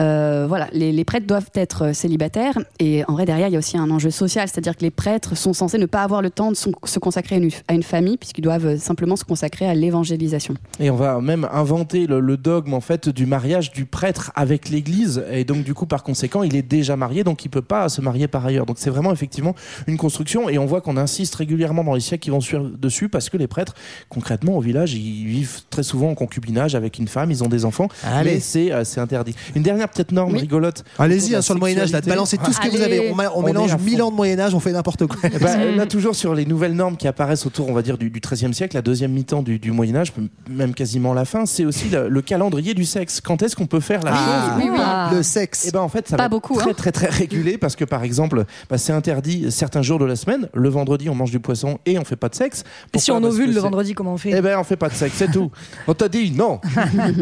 [0.00, 3.58] Euh, voilà, les, les prêtres doivent être célibataires, et en vrai derrière, il y a
[3.58, 6.50] aussi un enjeu social, c'est-à-dire que les prêtres sont censés ne pas avoir le temps
[6.50, 9.74] de son- se consacrer à une, à une famille, puisqu'ils doivent simplement se consacrer à
[9.74, 10.54] l'évangélisation.
[10.80, 14.68] Et on va même inventer le, le dogme en fait du mariage du prêtre avec
[14.70, 14.91] l'Église.
[15.30, 18.00] Et donc du coup, par conséquent, il est déjà marié, donc il peut pas se
[18.00, 18.66] marier par ailleurs.
[18.66, 19.54] Donc c'est vraiment effectivement
[19.86, 20.48] une construction.
[20.48, 23.36] Et on voit qu'on insiste régulièrement dans les siècles qui vont suivre dessus parce que
[23.36, 23.74] les prêtres,
[24.08, 27.64] concrètement au village, ils vivent très souvent en concubinage avec une femme, ils ont des
[27.64, 27.88] enfants.
[28.04, 28.34] Allez.
[28.34, 29.34] Mais c'est euh, c'est interdit.
[29.54, 30.40] Une dernière peut-être norme Oui.
[30.40, 30.84] rigolote.
[30.98, 33.12] Allez-y hein, sur le Moyen-Âge, là, balancez tout ce que vous avez.
[33.34, 33.84] On, mélange à fond.
[33.84, 35.28] 1000 ans de Moyen-Âge, on fait n'importe quoi.
[35.40, 38.20] Ben, là, toujours sur les nouvelles normes qui apparaissent autour, on va dire, du, du
[38.20, 40.12] XIIIe siècle, la deuxième mi-temps du, du Moyen Âge,
[40.48, 43.20] même quasiment la fin, c'est aussi le, le calendrier du sexe.
[43.20, 44.52] Quand est-ce qu'on peut faire la chose?
[44.58, 44.78] Oui, oui.
[44.84, 45.10] Ah.
[45.12, 45.64] Le sexe.
[45.68, 46.74] Eh ben en fait, ça Pas va être beaucoup, très, hein.
[46.76, 50.48] très très régulé parce que par exemple, bah, c'est interdit certains jours de la semaine.
[50.54, 52.64] Le vendredi, on mange du poisson et on fait pas de sexe.
[52.94, 54.88] Et si Pourquoi on ovule le vendredi, comment on fait eh ben, on fait pas
[54.88, 55.50] de sexe, c'est tout.
[55.86, 56.60] On t'a dit non.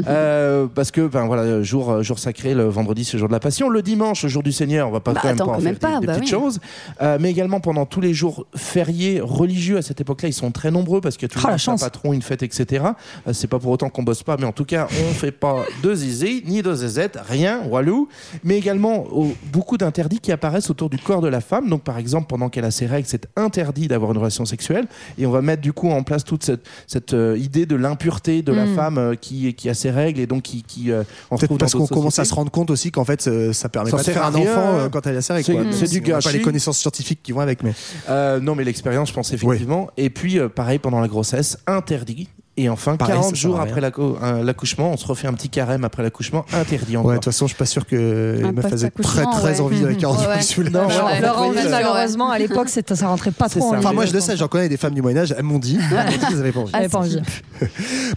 [0.07, 3.41] Euh, parce que, ben voilà, jour, jour sacré, le vendredi, c'est le jour de la
[3.41, 3.69] passion.
[3.69, 5.55] Le dimanche, le jour du Seigneur, on va pas Bah, quand même attends, pas en
[5.57, 6.41] quand faire même pas, des, des bah petites oui.
[6.41, 6.59] choses.
[7.03, 10.71] Euh, mais également pendant tous les jours fériés religieux à cette époque-là, ils sont très
[10.71, 12.85] nombreux parce qu'il y a toujours un patron, une fête, etc.
[13.27, 15.65] Euh, c'est pas pour autant qu'on bosse pas, mais en tout cas, on fait pas
[15.83, 18.09] de zizi, ni de zézette, rien, walou.
[18.45, 21.69] Mais également, au- beaucoup d'interdits qui apparaissent autour du corps de la femme.
[21.69, 24.87] Donc, par exemple, pendant qu'elle a ses règles, c'est interdit d'avoir une relation sexuelle.
[25.19, 28.43] Et on va mettre du coup en place toute cette, cette euh, idée de l'impureté
[28.43, 28.75] de la Mm.
[28.75, 31.73] femme euh, qui, qui a ses règles et donc qui, qui euh, on Peut-être parce
[31.73, 34.03] dans qu'on commence à se rendre compte aussi qu'en fait euh, ça permet Ça pas
[34.03, 35.47] de faire un enfant quand elle a ses règles.
[35.47, 35.63] C'est- quoi.
[35.73, 36.37] c'est du On n'a pas gâchis.
[36.39, 37.73] les connaissances scientifiques qui vont avec, mais
[38.09, 39.89] Euh, non, mais l'expérience, je pense effectivement.
[39.97, 42.29] Et puis, euh, pareil, pendant la grossesse, interdit.
[42.63, 45.49] Et enfin, Pareil, 40 ça sert jours après l'acco- l'accouchement, on se refait un petit
[45.49, 47.09] carême après l'accouchement, interdit encore.
[47.11, 49.61] Ouais, de toute façon, je suis pas sûr que les meufs avaient très très ouais.
[49.61, 53.79] envie avec 40 Ouais, jours sous la malheureusement, à l'époque, ça rentrait pas trop en.
[53.79, 55.79] Enfin, moi, je le sais, j'en connais des femmes du Moyen-Âge, elles m'ont dit.
[55.91, 56.73] Elles m'ont dit qu'elles avaient pas envie.
[56.73, 57.21] J'avais pas envie.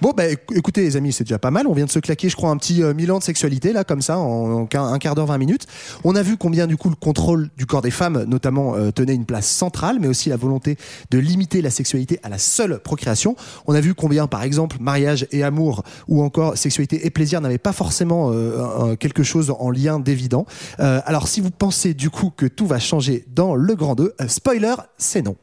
[0.01, 1.67] Bon, bah éc- écoutez, les amis, c'est déjà pas mal.
[1.67, 4.01] On vient de se claquer, je crois, un petit euh, Milan de sexualité, là, comme
[4.01, 5.67] ça, en, un quart d'heure, 20 minutes.
[6.03, 9.15] On a vu combien, du coup, le contrôle du corps des femmes, notamment, euh, tenait
[9.15, 10.77] une place centrale, mais aussi la volonté
[11.12, 13.36] de limiter la sexualité à la seule procréation.
[13.67, 17.60] On a vu combien, par exemple, mariage et amour, ou encore sexualité et plaisir n'avaient
[17.60, 20.48] pas forcément euh, quelque chose en lien d'évident.
[20.80, 24.15] Euh, alors, si vous pensez, du coup, que tout va changer dans le grand 2,
[24.19, 25.36] euh, spoiler, c'est non.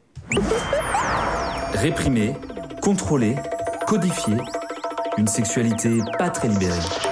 [1.71, 2.33] Réprimer,
[2.81, 3.37] contrôler,
[3.87, 4.35] codifier.
[5.17, 7.10] Une sexualité pas très libérée.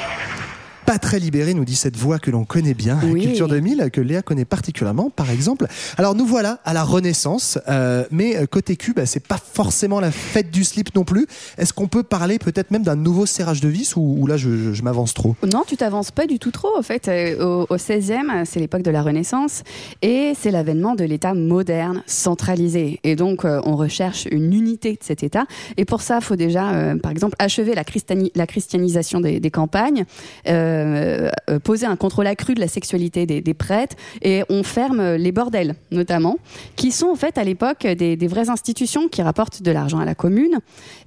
[0.89, 3.21] Pas très libéré, nous dit cette voix que l'on connaît bien, Oui.
[3.21, 5.67] Culture 2000, que Léa connaît particulièrement, par exemple.
[5.99, 9.99] Alors nous voilà à la Renaissance, euh, mais euh, côté cul, bah, c'est pas forcément
[9.99, 11.27] la fête du slip non plus.
[11.59, 14.49] Est-ce qu'on peut parler peut-être même d'un nouveau serrage de vis ou, ou là je,
[14.57, 15.35] je- je m'avance trop?
[15.53, 16.75] Non, tu t'avances pas du tout trop.
[16.75, 19.61] En fait, Euh, au, au 16e, c'est l'époque de la Renaissance
[20.01, 22.99] et c'est l'avènement de l'État moderne, centralisé.
[23.03, 25.45] Et donc, on recherche une unité de cet État.
[25.77, 29.39] Et pour ça, il faut déjà, euh, par exemple, achever la, christiani- la christianisation des,
[29.39, 30.05] des campagnes,
[30.47, 35.15] euh, euh, poser un contrôle accru de la sexualité des, des prêtres et on ferme
[35.15, 36.37] les bordels, notamment,
[36.75, 40.05] qui sont en fait à l'époque des, des vraies institutions qui rapportent de l'argent à
[40.05, 40.59] la commune.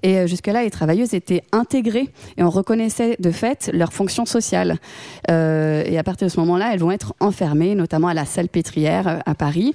[0.02, 4.78] Et euh, jusque-là, les travailleuses étaient intégrées et on reconnaissait de fait leur fonction sociale.
[5.30, 9.08] Euh, et à partir de ce moment-là, elles vont être enfermées, notamment à la Salpêtrière
[9.08, 9.74] euh, à Paris,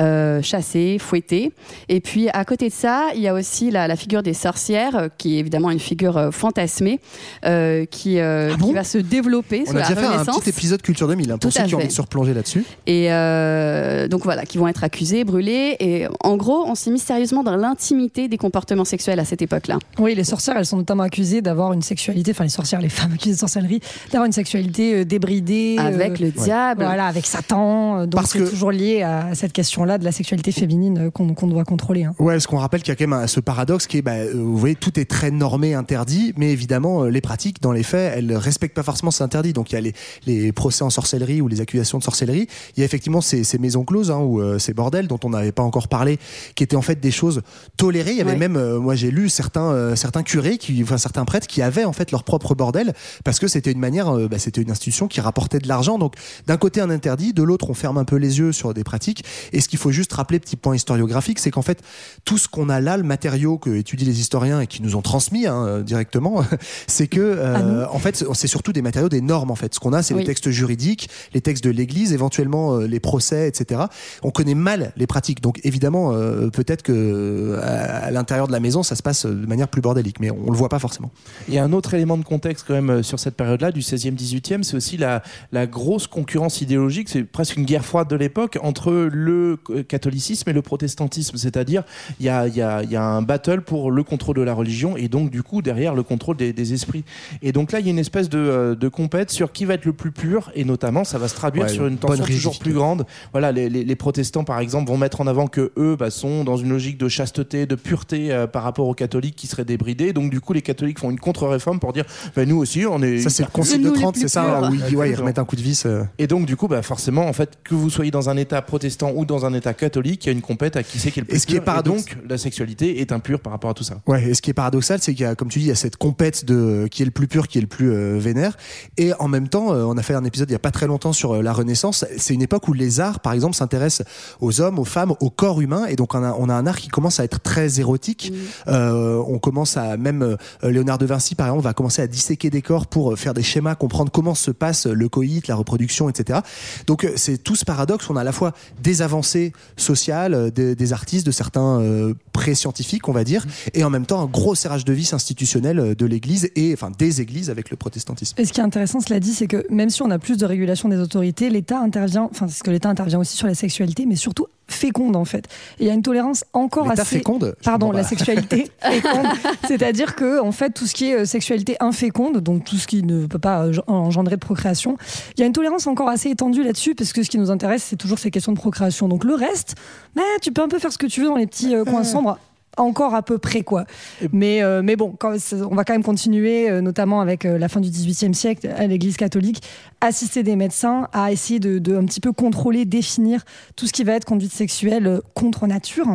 [0.00, 1.52] euh, chassées, fouettées.
[1.88, 4.96] Et puis à côté de ça, il y a aussi la, la figure des sorcières,
[4.96, 7.00] euh, qui est évidemment une figure euh, fantasmée,
[7.44, 8.68] euh, qui, euh, Ah bon?
[8.68, 8.98] qui va se
[9.30, 10.40] On a la déjà fait un Renaissance.
[10.40, 11.84] petit épisode Culture 2000, hein, pour Tout ceux à qui ont fait.
[11.84, 12.64] envie de se replonger là-dessus.
[12.86, 15.76] Et euh, donc voilà, qui vont être accusés, brûlés.
[15.80, 19.78] Et en gros, on s'est mis sérieusement dans l'intimité des comportements sexuels à cette époque-là.
[19.98, 23.12] Oui, les sorcières, elles sont notamment accusées d'avoir une sexualité, enfin les sorcières, les femmes
[23.12, 23.80] accusées de sorcellerie,
[24.10, 25.76] d'avoir une sexualité euh, débridée.
[25.78, 26.84] Avec euh, le diable.
[26.84, 27.98] Voilà, avec Satan.
[27.98, 31.10] euh, Donc Parce c'est que- toujours lié à cette question-là de la sexualité féminine euh,
[31.10, 32.04] qu'on qu'on doit contrôler.
[32.04, 32.14] hein.
[32.18, 34.12] Ouais, ce qu'on rappelle qu'il y a quand même un- ce paradoxe qui est, bah,
[34.12, 37.82] euh, vous voyez, tout est très normé, interdit, mais évidemment, euh, les pratiques, dans les
[37.84, 39.52] faits, elles respectent pas forcément interdit.
[39.52, 39.92] Donc il y a les,
[40.26, 42.46] les procès en sorcellerie ou les accusations de sorcellerie.
[42.76, 45.30] Il y a effectivement ces, ces maisons closes hein, ou euh, ces bordels dont on
[45.30, 46.18] n'avait pas encore parlé,
[46.54, 47.42] qui étaient en fait des choses
[47.76, 48.12] tolérées.
[48.12, 48.38] Il y avait Ouais.
[48.38, 51.84] même, euh, moi j'ai lu certains, euh, certains curés, qui, enfin certains prêtres qui avaient
[51.84, 52.94] en fait leur propre bordel
[53.24, 55.98] parce que c'était une manière, bah, c'était une institution qui rapportait de l'argent.
[55.98, 56.14] Donc
[56.46, 59.24] d'un côté un interdit, de l'autre on ferme un peu les yeux sur des pratiques.
[59.52, 61.82] Et ce qu'il faut juste rappeler, petit point historiographique, c'est qu'en fait
[62.24, 65.02] tout ce qu'on a là, le matériau que étudient les historiens et qui nous ont
[65.02, 66.42] transmis hein, directement,
[66.86, 69.74] c'est que euh, en fait c'est surtout des matériaux des normes en fait.
[69.74, 70.26] Ce qu'on a, c'est les Oui.
[70.26, 73.82] textes juridiques, les textes de l'Église, éventuellement euh, les procès, etc.
[74.22, 78.52] On connaît mal les pratiques, donc évidemment euh, peut-être que euh, à, à l'intérieur de
[78.52, 81.10] la maison ça se passe de manière plus bordélique, mais on le voit pas forcément.
[81.48, 83.80] Il y a un autre élément de contexte quand même euh, sur cette période-là, du
[83.80, 88.16] 16e, 18e, c'est aussi la, la grosse concurrence idéologique, c'est presque une guerre froide de
[88.16, 91.82] l'époque entre le euh, catholicisme et le protestantisme, c'est-à-dire
[92.20, 94.96] il y a, y, a, y a un battle pour le contrôle de la religion
[94.96, 97.04] et donc du coup derrière le contrôle des, des esprits.
[97.42, 99.74] Et donc là il y a une espèce de, euh, de compète sur qui va
[99.74, 102.58] être le plus pur et notamment ça va se traduire Ouais, sur une tension toujours
[102.58, 103.04] plus grande.
[103.32, 106.44] Voilà, les, les- les protestants par exemple vont mettre en avant que eux bah, sont
[106.44, 110.12] dans une logique de chasteté, de pureté euh, par rapport aux catholiques qui seraient débridés.
[110.12, 112.04] Donc du coup les catholiques font une contre-réforme pour dire
[112.36, 114.28] bah, nous aussi on est Ça c'est le concile de nous les 30, plus c'est
[114.28, 115.84] ça où ils, ouais, ils remettent un coup de vis.
[115.86, 116.04] euh.
[116.18, 119.12] et donc, du coup, bah, forcément, en fait, que vous soyez dans un état protestant
[119.16, 121.22] ou dans un état catholique, il y a une compète à qui c'est qui est
[121.22, 121.64] le plus Et ce qui est pur.
[121.64, 124.00] paradoxe- donc, la sexualité est impure par rapport à tout ça.
[124.06, 125.72] Ouais, et ce qui est paradoxal, c'est qu'il y a, comme tu dis, il y
[125.72, 128.56] a cette compète de qui est le plus pur, qui est le plus euh, vénère.
[128.96, 130.86] Et en même temps, euh, on a fait un épisode il y a pas très
[130.86, 132.04] longtemps sur euh, la Renaissance.
[132.16, 134.06] C'est une époque où les arts, par exemple, s'intéressent
[134.40, 135.86] aux hommes, aux femmes, au corps humain.
[135.86, 138.32] Et donc, on a, on a un art qui commence à être très érotique.
[138.68, 140.36] Euh, on commence à même euh,
[140.70, 143.42] Léonard de Vinci, par exemple, va commencer à disséquer des corps pour euh, faire des
[143.42, 146.40] schémas, comprendre comment se passe le coït, la reproduction, etc.
[146.86, 148.08] Donc, c'est tout ce paradoxe.
[148.10, 153.08] On a à la fois des avancées sociales, des, des artistes, de certains euh, pré-scientifiques,
[153.08, 156.06] on va dire, et en même temps un gros serrage de vis institutionnel euh, de
[156.06, 158.34] l'Église et enfin des églises avec le protestantisme.
[158.38, 160.46] Et ce qui est intéressant, cela dit, c'est que même si on a plus de
[160.46, 164.06] régulation des autorités, l'État intervient, enfin, c'est ce que l'État intervient aussi sur la sexualité,
[164.06, 165.46] mais surtout féconde en fait.
[165.78, 167.04] Et il y a une tolérance encore assez.
[167.04, 169.26] féconde Pardon, la sexualité féconde.
[169.66, 173.02] C'est-à-dire que, en fait, tout ce qui est euh, sexualité inféconde, donc tout ce qui
[173.02, 174.96] ne peut pas euh, engendrer de procréation,
[175.36, 177.84] il y a une tolérance encore assez étendue là-dessus, parce que ce qui nous intéresse,
[177.84, 179.08] c'est toujours ces questions de procréation.
[179.08, 179.76] Donc le reste,
[180.14, 182.04] bah, tu peux un peu faire ce que tu veux dans les petits euh, coins
[182.12, 182.31] sombres.
[182.76, 183.84] Encore à peu près quoi.
[184.32, 185.34] Mais, euh, mais bon, quand,
[185.70, 188.86] on va quand même continuer, euh, notamment avec euh, la fin du XVIIIe siècle à
[188.86, 189.62] l'Église catholique,
[190.00, 193.44] assister des médecins à essayer de, de, un petit peu contrôler, définir
[193.76, 196.06] tout ce qui va être conduite sexuelle contre nature,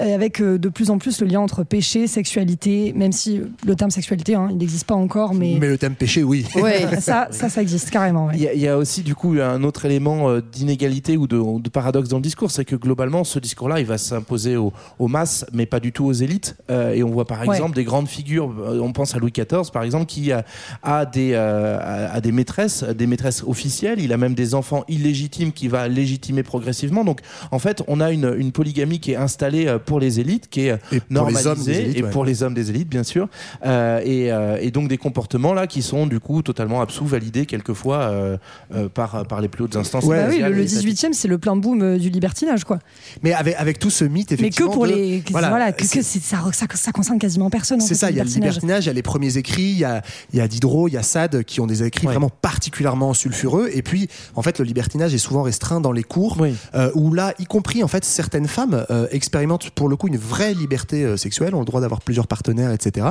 [0.00, 3.76] euh, avec euh, de plus en plus le lien entre péché, sexualité, même si le
[3.76, 6.46] terme sexualité, hein, il n'existe pas encore, mais, Mais le thème péché, oui.
[6.56, 8.26] Ouais, ça, ça, ça existe carrément.
[8.26, 8.34] ouais.
[8.36, 11.60] Il y, a, il y a aussi du coup un autre élément d'inégalité ou de,
[11.60, 15.08] de paradoxe dans le discours, c'est que globalement ce discours-là, il va s'imposer aux, aux
[15.08, 16.56] masses, mais pas du tout aux élites.
[16.70, 17.56] Euh, et on voit par Ouais.
[17.56, 20.44] exemple des grandes figures, euh, on pense à Louis XIV par exemple, qui a,
[20.82, 24.00] a des, euh, a, a des maîtresses, des maîtresses officielles.
[24.00, 27.04] Il a même des enfants illégitimes qui va légitimer progressivement.
[27.04, 30.66] Donc en fait, on a une, une polygamie qui est installée pour les élites, qui
[30.66, 32.10] est Et pour les hommes normalisée élites, et ouais.
[32.10, 33.28] pour les hommes des élites, bien sûr.
[33.64, 37.46] Euh, et, euh, et donc des comportements là qui sont du coup totalement absous, validés
[37.46, 38.36] quelquefois euh,
[38.74, 40.04] euh, par, par les plus hautes instances.
[40.04, 40.88] Ouais, Bah oui, le, le et étatiques.
[40.88, 42.78] 18e, c'est le plein boom du libertinage, quoi.
[43.22, 44.72] Mais avec, avec tout ce mythe, Mais que effectivement.
[44.72, 45.20] pour de- les.
[45.20, 47.80] que- Voilà, que, c'est- que ça, ça, ça concerne quasiment personne.
[47.80, 49.84] C'est ça, il y a le libertinage, il y a les premiers écrits, il y
[49.84, 52.12] a, il y a Diderot, il y a Sade qui ont des écrits Ouais.
[52.12, 53.70] vraiment particulièrement sulfureux.
[53.72, 56.54] Et puis, en fait, le libertinage est souvent restreint dans les cours, Oui.
[56.74, 60.16] euh, où là, y compris, en fait, certaines femmes euh, expérimentent pour le coup une
[60.18, 63.08] vraie liberté euh, sexuelle, ont le droit d'avoir plusieurs partenaires, etc.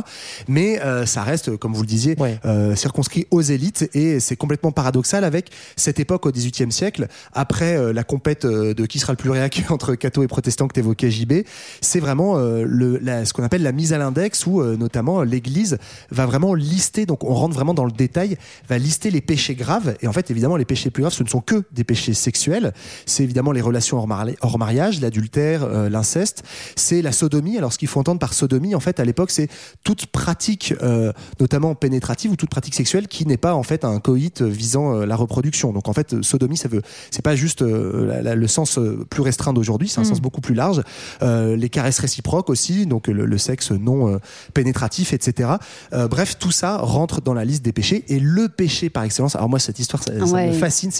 [0.48, 2.40] Mais ça reste, comme vous le disiez, Ouais.
[2.76, 8.04] circonscrit aux élites et c'est complètement paradoxal avec cette époque au XVIIIe siècle, après la
[8.04, 11.44] compète de qui sera le plus réac entre catho et protestant que t'évoquais JB,
[11.82, 12.36] c'est vraiment
[12.68, 15.78] le, la- ce qu'on appelle la mise à l'index où euh, notamment l'Église
[16.12, 18.38] va vraiment lister, donc on rentre vraiment dans le détail,
[18.70, 21.30] va lister les péchés graves et en fait évidemment les péchés plus graves ce ne
[21.30, 22.74] sont que des péchés sexuels,
[23.06, 26.44] c'est évidemment les relations hors, mari- hors mariage, l'adultère, euh, l'inceste,
[26.76, 27.58] c'est la sodomie.
[27.58, 29.48] Alors ce qu'il faut entendre par sodomie en fait à l'époque c'est
[29.84, 34.00] toute pratique euh, notamment pénétrative ou toute pratique sexuelle qui n'est pas en fait un
[34.00, 35.72] coït visant euh, la reproduction.
[35.74, 39.54] Donc en fait sodomie ça veut c'est pas juste la- la- le sens plus restreint
[39.54, 40.06] d'aujourd'hui, c'est un Mm.
[40.06, 40.82] sens beaucoup plus large.
[41.22, 44.17] Les caresses réciproques aussi, donc le, le sexe non euh,
[44.54, 45.52] pénétratif, etc.
[45.93, 48.04] Euh, bref, tout ça rentre dans la liste des péchés.
[48.08, 50.91] Et le péché par excellence, alors moi cette histoire ça, me fascine,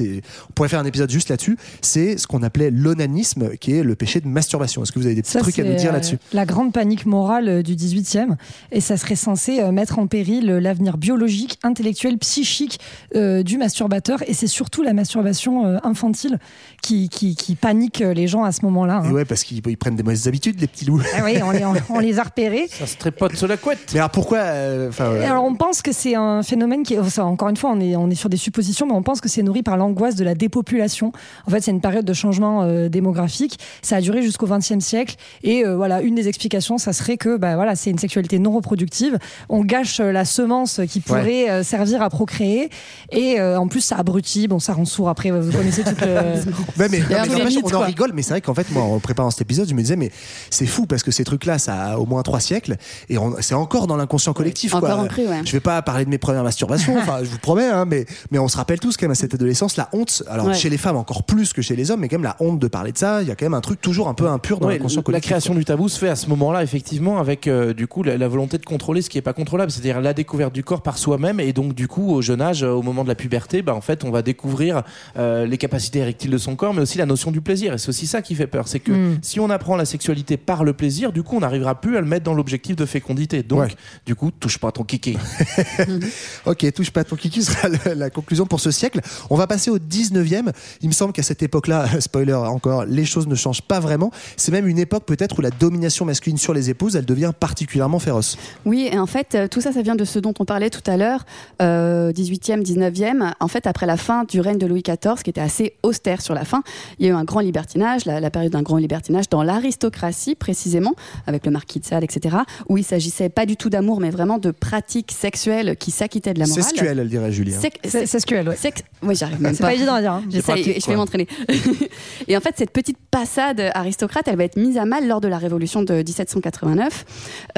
[0.50, 3.96] on pourrait faire un épisode juste là-dessus, c'est ce qu'on appelait l'onanisme, qui est le
[3.96, 4.84] péché de masturbation.
[4.84, 6.18] Est-ce que vous avez des petits Ça, trucs à nous dire euh, là-dessus?
[6.34, 8.36] La grande panique morale du 18e.
[8.72, 12.80] Et ça serait censé mettre en péril l'avenir biologique, intellectuel, psychique
[13.16, 14.20] euh, du masturbateur.
[14.28, 16.40] Et c'est surtout la masturbation infantile
[16.82, 19.02] qui, qui, qui panique les gens à ce moment-là.
[19.04, 19.12] Et hein.
[19.12, 21.02] ouais, parce qu'ils ils prennent des mauvaises habitudes, les petits loups.
[21.16, 22.68] Ah oui, on les, on- on les a repérés.
[22.70, 23.80] Ça se trépote sur la couette.
[23.94, 27.24] Mais alors pourquoi euh, euh, Alors on pense que c'est un phénomène qui est, enfin,
[27.24, 29.44] encore une fois, on est, on est sur des suppositions, mais on pense que c'est
[29.44, 31.12] nourri par l'angoisse de la dépopulation.
[31.46, 33.60] En fait, c'est une période de changement euh, démographique.
[33.82, 35.16] Ça a duré jusqu'au XXe siècle.
[35.44, 38.52] Et euh, voilà, une des explications, ça serait que bah, voilà, c'est une sexualité non
[38.52, 39.18] reproductive.
[39.50, 42.70] On gâche euh, la semence qui pourrait euh, servir à procréer.
[43.12, 44.48] Et euh, en plus, ça abrutit.
[44.48, 45.32] Bon, ça rend sourd après.
[45.32, 46.08] Vous connaissez toute le...
[46.78, 49.32] Ouais, mais, non, mythes, on en rigole, mais c'est vrai qu'en fait, moi, en préparant
[49.32, 50.12] cet épisode, je me disais, mais
[50.50, 52.78] c'est fou parce que ces trucs-là, ça a au moins trois siècles
[53.10, 54.74] et c'est encore dans l'inconscient collectif.
[54.74, 55.00] Encore quoi.
[55.04, 55.42] ancré, ouais.
[55.46, 58.40] Je vais pas parler de mes premières masturbations, enfin, je vous promets, hein, mais, mais
[58.40, 60.24] on se rappelle tous quand même à cette adolescence la honte.
[60.30, 60.54] Alors, Ouais.
[60.54, 62.68] chez les femmes encore plus que chez les hommes, mais quand même la honte de
[62.68, 64.68] parler de ça, il y a quand même un truc toujours un peu impur dans
[64.68, 65.30] Ouais, l'inconscient la collectif.
[65.32, 68.28] création du tabou se fait à ce moment-là, effectivement, avec euh, du coup la, la
[68.28, 71.40] volonté de contrôler ce qui est pas contrôlable, c'est-à-dire la découverte du corps par soi-même.
[71.40, 73.82] Et donc, du coup, au jeune âge, euh, au moment de la puberté, bah, en
[73.82, 74.84] fait, on va découvrir
[75.18, 77.74] euh, les capacités érectiles de son corps, mais aussi la notion du plaisir.
[77.74, 79.18] Et c'est aussi ça qui fait peur, c'est que Mm.
[79.22, 82.08] si on apprend la sexualité par le plaisir, du coup, on n'arrivera plus à le
[82.08, 83.44] mettre dans l'objectif de fécondité.
[83.44, 83.68] Donc, Ouais.
[84.06, 85.18] du coup, touche pas à ton kiki.
[86.46, 89.02] Ok, touche pas à ton kiki sera le- la conclusion pour ce siècle.
[89.30, 90.52] On va passer au 19e.
[90.82, 94.12] Il me semble qu'à cette époque-là, spoiler encore, les choses ne changent pas vraiment.
[94.38, 98.00] C'est même une époque peut-être où la domination masculine sur les épouses, elle devient particulièrement
[98.00, 98.38] féroce.
[98.66, 100.90] Oui, et en fait, euh, tout ça, ça vient de ce dont on parlait tout
[100.90, 101.26] à l'heure,
[101.62, 103.34] euh, 18e, 19e.
[103.40, 106.34] En fait, après la fin du règne de Louis XIV, qui était assez austère sur
[106.34, 106.64] la fin,
[107.00, 110.36] il y a eu un grand libertinage, la, la période d'un grand libertinage dans l'aristocratie,
[110.36, 110.94] précisément,
[111.26, 112.38] avec le marquis de Sade, etc.,
[112.70, 116.40] où il s'agissait pas du tout d'amour, mais vraiment de pratiques sexuelles qui s'acquittaient de
[116.40, 116.64] la morale.
[116.64, 117.60] Sexuelle, elle dirait Julien.
[117.60, 118.56] Sec- C'est c'est SQL, ouais.
[118.56, 119.68] Sex- Oui, j'arrive même C'est pas.
[119.70, 120.12] pas évident à dire.
[120.14, 120.24] hein.
[120.30, 121.28] J'essaye, je vais m'entraîner.
[122.28, 125.28] et en fait, cette petite passade aristocrate, elle va être mise à mal lors de
[125.28, 127.06] la révolution de 1789,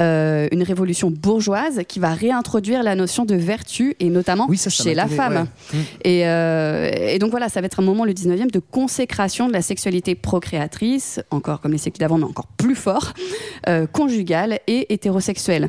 [0.00, 4.70] euh, une révolution bourgeoise qui va réintroduire la notion de vertu, et notamment Oui, ça,
[4.70, 5.46] ça chez la femme.
[5.74, 5.80] ouais.
[6.04, 9.52] Et, euh, et donc voilà, ça va être un moment, le 19e, de consécration de
[9.52, 13.12] la sexualité procréatrice, encore comme les siècles d'avant, mais encore plus fort,
[13.68, 15.68] euh, conjugale et hétérosexuelle.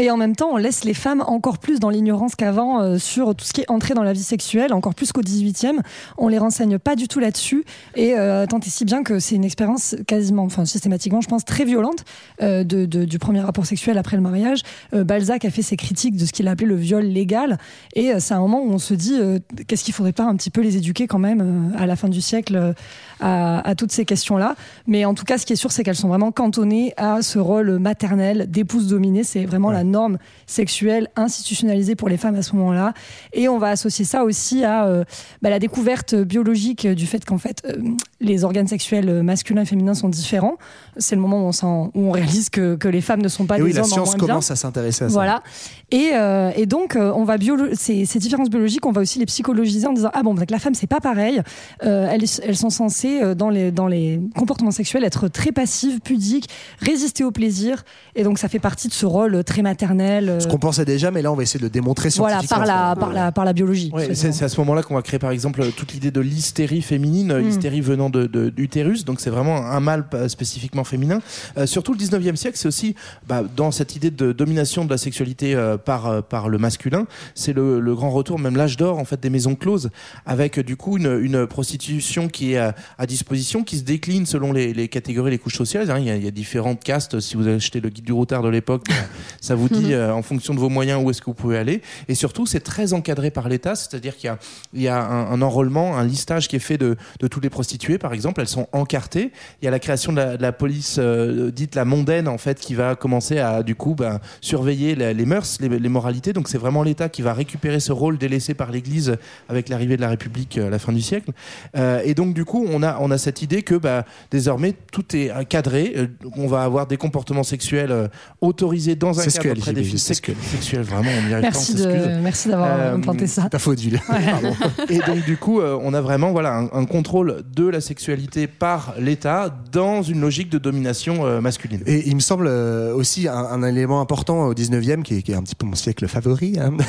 [0.00, 3.34] Et en même temps, on laisse les femmes encore plus dans l'ignorance qu'avant euh, sur
[3.34, 5.80] tout ce qui est entré dans la vie sexuelle, encore plus qu'au 18e.
[6.16, 7.64] On les renseigne pas du tout là-dessus.
[7.96, 11.44] Et euh, tant et si bien que c'est une expérience quasiment, enfin systématiquement, je pense,
[11.44, 12.06] très violente
[12.40, 14.62] euh, de, de- du premier rapport sexuel après le mariage.
[14.94, 17.58] Euh, Balzac a fait ses critiques de ce qu'il a appelé le viol légal.
[17.94, 19.18] Et c'est un moment où on se dit,
[19.66, 22.22] qu'est-ce qu'il faudrait pas un petit peu les éduquer quand même à la fin du
[22.22, 22.72] siècle
[23.20, 24.54] à, à toutes ces questions-là.
[24.86, 27.38] Mais en tout cas, ce qui est sûr, c'est qu'elles sont vraiment cantonnées à ce
[27.38, 29.24] rôle maternel d'épouse dominée.
[29.24, 32.94] C'est vraiment la norme sexuelle institutionnalisée pour les femmes à ce moment-là.
[33.32, 35.04] Et on va associer ça aussi à euh,
[35.42, 37.76] bah, la découverte biologique du fait qu'en fait, euh,
[38.20, 40.56] les organes sexuels masculins et féminins sont différents.
[40.98, 43.46] C'est le moment où on, s'en- où on réalise que, que les femmes ne sont
[43.46, 44.26] pas Et des oui, la hommes en science bien.
[44.26, 45.12] commence à s'intéresser à ça.
[45.12, 45.42] Voilà.
[45.90, 49.18] Et, euh, et donc, euh, on va biolo- ces, ces différences biologiques, on va aussi
[49.18, 51.40] les psychologiser en disant ah bon, donc la femme c'est pas pareil.
[51.84, 56.00] Euh, elles, elles sont censées euh, dans les dans les comportements sexuels être très passives,
[56.00, 56.48] pudiques,
[56.80, 57.84] résister au plaisir.
[58.16, 60.28] Et donc ça fait partie de ce rôle très maternel.
[60.28, 62.64] euh, Ce qu'on pensait déjà, mais là, on va essayer de le démontrer voilà scientifiquement.
[62.66, 63.90] par la par la par la biologie.
[63.94, 66.82] Ouais, c'est c'est à ce moment-là qu'on va créer par exemple toute l'idée de l'hystérie
[66.82, 67.38] féminine, Mm.
[67.38, 71.20] l'hystérie venant d'utérus, donc c'est vraiment un mal euh, spécifiquement féminin.
[71.56, 72.94] Euh, surtout le 19e siècle, c'est aussi
[73.26, 77.52] bah, dans cette idée de domination de la sexualité euh, par, par le masculin, c'est
[77.52, 79.90] le, le grand retour, même l'âge d'or en fait des maisons closes,
[80.26, 84.52] avec du coup une, une prostitution qui est à, à disposition, qui se décline selon
[84.52, 85.90] les, les catégories, les couches sociales.
[85.90, 85.98] hein.
[85.98, 87.20] Il y, a, il y a différentes castes.
[87.20, 88.94] Si vous achetez le guide du routard de l'époque, bah,
[89.40, 91.82] ça vous dit euh, en fonction de vos moyens où est-ce que vous pouvez aller.
[92.08, 94.38] Et surtout, c'est très encadré par l'État, c'est-à-dire qu'il y a,
[94.74, 97.50] il y a un, un enrôlement, un listage qui est fait de, de toutes les
[97.50, 98.40] prostituées, par exemple.
[98.40, 99.30] Elles sont encartées.
[99.62, 102.38] Il y a la création de la, de la police euh, dite la mondaine, en
[102.38, 106.32] fait, qui va commencer à, du coup, ben, surveiller la- les mœurs, les, les moralités.
[106.32, 109.16] Donc, c'est vraiment l'État qui va récupérer ce rôle délaissé par l'Église
[109.48, 111.30] avec l'arrivée de la République euh, à la fin du siècle.
[111.76, 115.04] Euh, et donc, du coup, on a, on a cette idée que bah, désormais, tout
[115.14, 115.94] est cadré.
[116.36, 118.08] On va avoir des comportements sexuels euh,
[118.40, 119.98] autorisés dans un cadre très défini.
[119.98, 120.36] sexuels.
[120.42, 122.06] Sexuel, vraiment, on arrive Merci pas, on s'excuse.
[122.16, 123.48] de merci d'avoir Euh, implanté ça.
[123.50, 124.00] Ta faute, Jules.
[124.06, 124.54] Pardon.
[124.88, 128.46] Et donc du coup, euh, on a vraiment voilà un, un contrôle de la sexualité
[128.46, 131.82] par l'État dans une logique de domination euh, masculine.
[131.86, 135.32] Et il me semble euh, aussi un, un élément important au 19e, qui est, qui
[135.32, 136.56] est un petit peu mon siècle favori.
[136.60, 136.76] hein.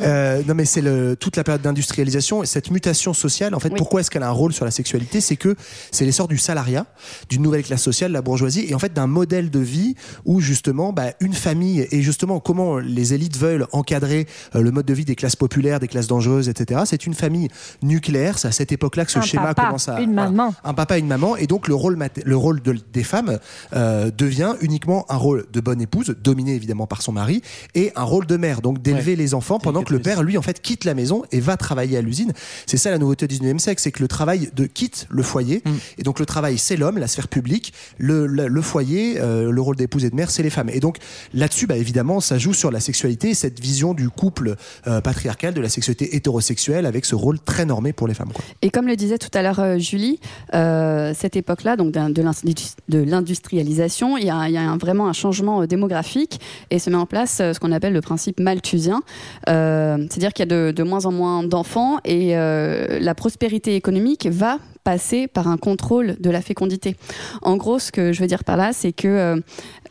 [0.00, 0.82] Euh, non, mais c'est
[1.16, 3.54] toute la période d'industrialisation et cette mutation sociale.
[3.54, 3.76] En fait, Oui.
[3.78, 5.20] pourquoi est-ce qu'elle a un rôle sur la sexualité?
[5.20, 5.54] C'est que
[5.90, 6.86] c'est l'essor du salariat,
[7.30, 10.92] d'une nouvelle classe sociale, la bourgeoisie, et en fait d'un modèle de vie où justement
[10.92, 15.04] bah, une famille et justement comment les élites veulent encadrer euh, le mode de vie
[15.04, 16.82] des classes populaires, des classes dangereuses, etc.
[16.84, 17.48] C'est une famille
[17.82, 18.38] nucléaire.
[18.38, 20.54] C'est à cette époque-là que ce Un schéma papa, commence à une voilà maman.
[20.64, 21.36] un papa et une maman.
[21.36, 23.38] Et donc le rôle le rôle de- des femmes
[23.74, 27.42] euh, devient uniquement un rôle de bonne épouse dominé évidemment par son mari
[27.74, 28.60] et un rôle de mère.
[28.62, 31.40] Donc d'élever les enfants pendant que le père lui en fait quitte la maison et
[31.40, 32.32] va travailler à l'usine.
[32.66, 35.62] C'est ça la nouveauté du 19e siècle c'est que le travail de quitte le foyer.
[35.98, 37.72] Et donc le travail c'est l'homme la sphère publique.
[37.98, 40.70] Le, le, le foyer euh, le rôle d'épouse et de mère c'est les femmes.
[40.70, 40.98] Et donc
[41.34, 45.54] là-dessus bah, évidemment ça joue sur la sexualité et cette vision du couple euh, patriarcal
[45.54, 48.44] de la sexualité hétérosexuelle avec ce rôle très normé pour les femmes quoi.
[48.62, 50.18] Et comme le disait tout à l'heure euh, Julie,
[50.54, 55.66] euh, cette époque-là, donc de l'indus- de l'industrialisation, il y a, vraiment un changement euh,
[55.66, 56.40] démographique
[56.70, 59.02] et se met en place euh, ce qu'on appelle le principe malthusien.
[59.46, 65.28] C'est-à-dire qu'il y a de, moins en moins d'enfants et la prospérité économique va passer
[65.28, 66.96] par un contrôle de la fécondité.
[67.42, 69.42] En gros, ce que je veux dire par là, c'est que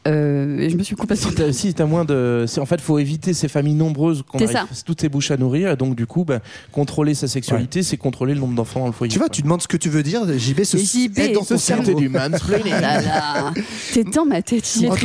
[0.07, 2.81] euh, euh, je me suis complètement Si t'as- Si t'as moins de, c'est- en fait,
[2.81, 4.65] faut éviter ces familles nombreuses qu'on arrive ça.
[4.85, 5.69] toutes ces bouches à nourrir.
[5.71, 6.39] Et donc du coup, bah,
[6.71, 9.11] contrôler sa sexualité, c'est contrôler le nombre d'enfants dans le foyer.
[9.11, 9.35] tu vois quoi.
[9.35, 11.83] tu demandes ce que tu veux dire JB se JB, aide dans ton cerveau.
[11.85, 12.73] cerveau du mansplaining.
[13.93, 14.63] T'es dans ma tête.
[14.63, 14.95] Qu'on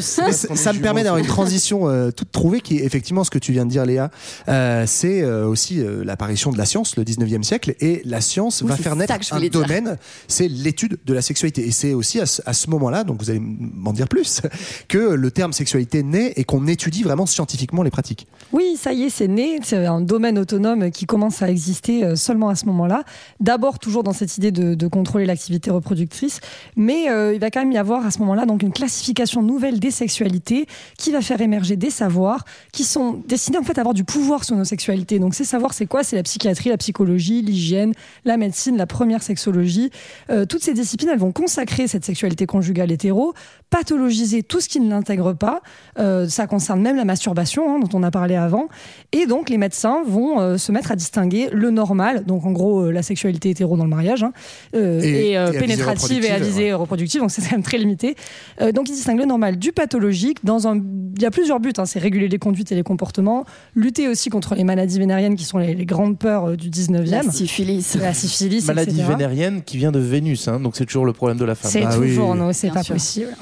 [0.00, 3.30] ça est ça me permet d'avoir une transition euh, toute trouvée qui est effectivement ce
[3.30, 4.10] que tu viens de dire Léa.
[4.48, 8.62] Euh, c'est euh, aussi euh, l'apparition de la science le 19e siècle et la science
[8.62, 9.96] Oui, va c'est faire naître un domaine,
[10.28, 13.30] c'est l'étude de la sexualité et c'est aussi à ce, à ce moment-là, donc vous
[13.30, 14.23] allez m'en dire plus,
[14.88, 18.26] que le terme sexualité naît et qu'on étudie vraiment scientifiquement les pratiques.
[18.52, 19.58] Oui, ça y est, c'est né.
[19.62, 23.04] C'est un domaine autonome qui commence à exister euh, seulement à ce moment-là.
[23.40, 26.40] D'abord, toujours dans cette idée de, contrôler l'activité reproductrice,
[26.76, 29.80] mais euh, il va quand même y avoir à ce moment-là donc une classification nouvelle
[29.80, 30.66] des sexualités
[30.98, 34.44] qui va faire émerger des savoirs qui sont destinés en fait à avoir du pouvoir
[34.44, 35.18] sur nos sexualités.
[35.18, 36.04] Donc ces savoirs, c'est quoi?
[36.04, 37.92] C'est la psychiatrie, la psychologie, l'hygiène,
[38.24, 39.90] la médecine, la première sexologie.
[40.30, 43.34] Euh, toutes ces disciplines, elles vont consacrer cette sexualité conjugale hétéro,
[43.78, 45.60] pathologiser tout ce qui ne l'intègre pas.
[45.98, 48.68] Euh, ça concerne même la masturbation, hein, dont on a parlé avant.
[49.12, 52.82] Et donc, les médecins vont euh, se mettre à distinguer le normal, donc en gros,
[52.86, 54.32] euh, la sexualité hétéro dans le mariage, hein,
[54.76, 57.62] euh, Et- et, euh, et pénétrative et à reproductive, visée reproductive, donc c'est quand même
[57.64, 58.14] très limité.
[58.60, 60.44] Euh, donc, ils distinguent le normal du pathologique.
[60.44, 60.76] Dans un...
[60.76, 64.30] Il y a plusieurs buts, hein, c'est réguler les conduites et les comportements, lutter aussi
[64.30, 67.10] contre les maladies vénériennes qui sont les, les grandes peurs euh, du 19e.
[67.10, 67.96] La syphilis.
[68.00, 69.08] La syphilis, Maladie etc.
[69.08, 71.70] vénérienne qui vient de Vénus, hein, donc c'est toujours le problème de la femme.
[71.70, 72.38] C'est Ah toujours, oui.
[72.38, 72.94] non, c'est pas sûr.
[72.94, 73.34] possible.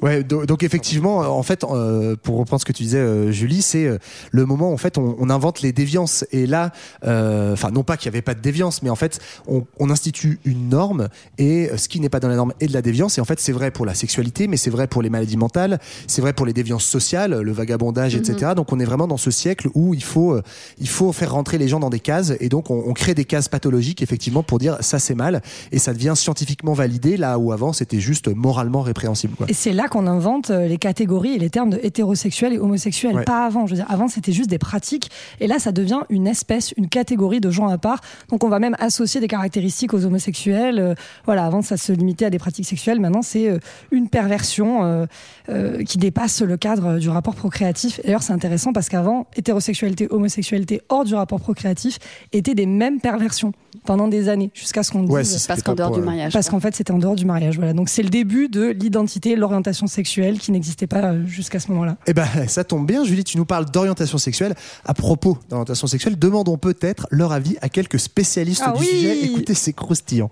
[0.00, 3.62] Ouais, do- donc effectivement, en fait, euh, pour reprendre ce que tu disais, euh, Julie,
[3.62, 3.98] c'est euh,
[4.30, 6.24] le moment où en fait on, on invente les déviances.
[6.30, 6.70] Et là,
[7.04, 9.90] euh, enfin non pas qu'il n'y avait pas de déviance, mais en fait on, on
[9.90, 11.08] institue une norme
[11.38, 13.18] et euh, ce qui n'est pas dans la norme est de la déviance.
[13.18, 15.80] Et en fait c'est vrai pour la sexualité, mais c'est vrai pour les maladies mentales,
[16.06, 18.52] c'est vrai pour les déviances sociales, le vagabondage, etc.
[18.54, 20.42] Donc on est vraiment dans ce siècle où il faut euh,
[20.78, 23.24] il faut faire rentrer les gens dans des cases et donc on, on crée des
[23.24, 27.50] cases pathologiques effectivement pour dire ça c'est mal et ça devient scientifiquement validé là où
[27.52, 29.34] avant c'était juste moralement répréhensible.
[29.34, 29.46] Quoi.
[29.50, 33.16] Et c'est là qu'on invente euh, les catégories et les termes de hétérosexuel et homosexuel.
[33.16, 33.24] Ouais.
[33.24, 33.66] Pas avant.
[33.66, 35.10] Je veux dire, avant, c'était juste des pratiques.
[35.40, 38.00] Et là, ça devient une espèce, une catégorie de gens à part.
[38.30, 40.78] Donc, on va même associer des caractéristiques aux homosexuels.
[40.78, 43.00] Euh, voilà, avant, ça se limitait à des pratiques sexuelles.
[43.00, 43.58] Maintenant, c'est euh,
[43.90, 45.06] une perversion euh,
[45.48, 48.00] euh, qui dépasse le cadre du rapport procréatif.
[48.04, 51.98] D'ailleurs, c'est intéressant parce qu'avant, hétérosexualité, homosexualité hors du rapport procréatif
[52.32, 53.52] étaient des mêmes perversions
[53.84, 55.10] pendant des années, jusqu'à ce qu'on dise.
[55.10, 56.32] Ouais, si c'était Parce qu'en dehors du mariage.
[56.32, 57.56] Parce qu'en fait, c'était en dehors du mariage.
[57.56, 57.72] Voilà.
[57.72, 61.96] Donc, c'est le début de l'identité, l'orientation sexuelle qui n'existait pas euh, jusqu'à ce moment-là.
[62.06, 64.54] Eh ben, ça tombe bien, Julie, tu nous parles d'orientation sexuelle.
[64.84, 69.24] À propos d'orientation sexuelle, demandons peut-être leur avis à quelques spécialistes Ah du oui sujet.
[69.24, 70.30] Écoutez, c'est croustillant.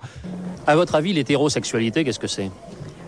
[0.66, 2.50] À votre avis, l'hétérosexualité, qu'est-ce que c'est?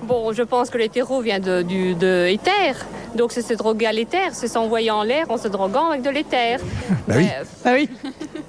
[0.08, 2.74] Bon, je pense que l'hétéro vient de, du, de éther.
[3.14, 6.08] Donc c'est se droguer à l'éther, c'est s'envoyer en l'air en se droguant avec de
[6.08, 6.60] l'éther.
[7.06, 7.26] Bah oui.
[7.26, 7.88] Euh, Ah oui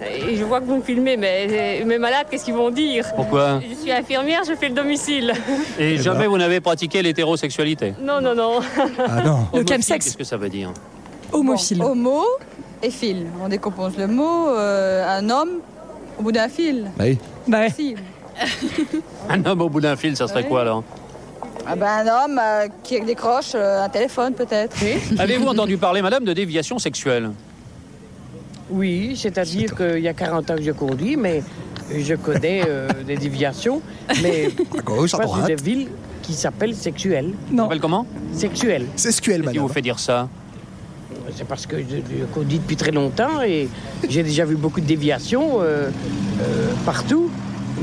[0.01, 3.05] et je vois que vous me filmez, mais mes malades, qu'est-ce qu'ils vont dire?
[3.15, 3.59] Pourquoi?
[3.69, 5.33] Je suis infirmière, je fais le domicile.
[5.77, 6.01] Et ben.
[6.01, 7.93] jamais vous n'avez pratiqué l'hétérosexualité?
[8.01, 8.59] Non, non, non.
[8.97, 9.39] Ah non.
[9.53, 10.05] Le Homophile, chemsex.
[10.05, 10.71] Qu'est-ce que ça veut dire?
[11.33, 11.81] Homophile.
[11.83, 12.23] Homo
[12.81, 13.27] et fil.
[13.43, 15.59] On décompose le mot, euh, un homme
[16.17, 16.91] au bout d'un fil.
[16.97, 17.17] Bah oui.
[17.45, 17.69] Bah.
[17.69, 17.95] Si.
[19.29, 20.83] Un homme au bout d'un fil, ça serait quoi alors?
[21.65, 24.75] Ah ben, un homme euh, qui décroche euh, un téléphone peut-être.
[25.17, 27.31] Avez-vous entendu parler, madame, de déviation sexuelle
[28.69, 31.43] Oui, c'est-à-dire qu'il y a 40 ans que je conduis, mais
[31.95, 33.81] je connais euh, des déviations,
[34.21, 34.49] mais
[34.83, 35.45] droite.
[35.47, 35.87] des villes
[36.21, 37.33] qui s'appellent sexuelles.
[37.51, 37.63] Non.
[37.63, 38.85] s'appelle comment Sexuelles.
[38.95, 39.61] C'est SQL, Qu'est-ce qui madame.
[39.63, 40.27] vous fait dire ça
[41.35, 41.83] C'est parce que je,
[42.19, 43.67] je conduis depuis très longtemps et
[44.07, 45.89] j'ai déjà vu beaucoup de déviations euh,
[46.41, 47.29] euh, partout,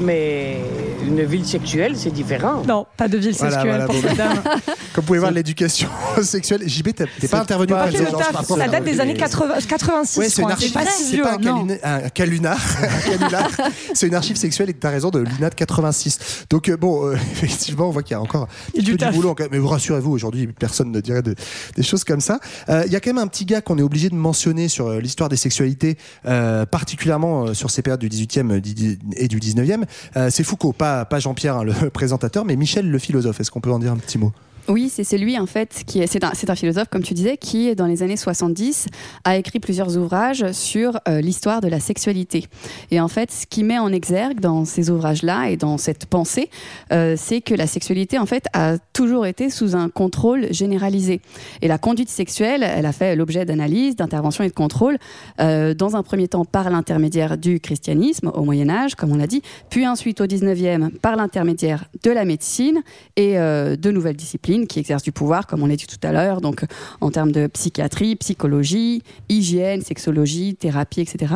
[0.00, 0.58] mais
[1.06, 2.62] une ville sexuelle, c'est différent.
[2.66, 4.42] Non, pas de ville sexuelle voilà, pour bon, cette dame.
[4.42, 5.88] Comme vous pouvez voir, l'éducation
[6.22, 6.62] sexuelle.
[6.68, 8.84] JB, t'es- t'es pas intervenu pas auprès de fait ces le gens, je Ça date
[8.84, 10.72] des années 80, 86, Ouais, c'est une archive.
[10.72, 12.58] C'est pas un, calunar.
[13.94, 16.44] C'est une archive sexuelle et t'as raison de l'INA de 86.
[16.50, 18.96] Donc euh, bon, euh, effectivement, on voit qu'il y a encore un du peu du
[18.96, 19.14] taf.
[19.14, 19.34] boulot.
[19.50, 21.34] Mais vous rassurez-vous, aujourd'hui, personne ne dirait de-
[21.76, 22.38] des choses comme ça.
[22.68, 24.90] Euh, Il y a quand même un petit gars qu'on est obligé de mentionner sur
[25.00, 25.96] l'histoire des sexualités,
[26.26, 29.84] euh, particulièrement sur ces périodes du 18e euh, du- et du 19e.
[30.16, 33.40] Euh, c'est Foucault, pas, pas Jean-Pierre, hein, le présentateur, mais Michel le philosophe.
[33.40, 34.32] Est-ce qu'on peut en dire un petit mot?
[34.68, 37.86] Oui, c'est celui en fait qui est c'est un, philosophe comme tu disais qui dans
[37.86, 38.86] les années 70
[39.22, 42.46] a écrit plusieurs ouvrages sur euh, l'histoire de la sexualité.
[42.90, 46.50] Et en fait, ce qui met en exergue dans ces ouvrages-là et dans cette pensée,
[46.92, 51.20] euh, c'est que la sexualité en fait a toujours été sous un contrôle généralisé.
[51.62, 54.98] Et la conduite sexuelle, elle a fait l'objet d'analyse, d'intervention et de contrôle
[55.38, 59.28] euh, dans un premier temps par l'intermédiaire du christianisme au Moyen Âge, comme on l'a
[59.28, 62.82] dit, puis ensuite au 19e par l'intermédiaire de la médecine
[63.16, 66.40] et de nouvelles disciplines qui exercent du pouvoir, comme on l'a dit tout à l'heure,
[66.40, 66.64] donc
[67.00, 71.34] en termes de psychiatrie, psychologie, hygiène, sexologie, thérapie, etc.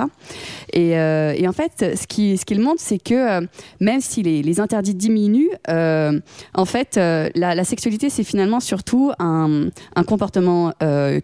[0.72, 3.46] Et, euh, et en fait, ce qui ce qu'il montre, c'est que euh,
[3.80, 6.18] même si les, les interdits diminuent, euh,
[6.54, 10.72] en fait, la, la sexualité, c'est finalement surtout un, un comportement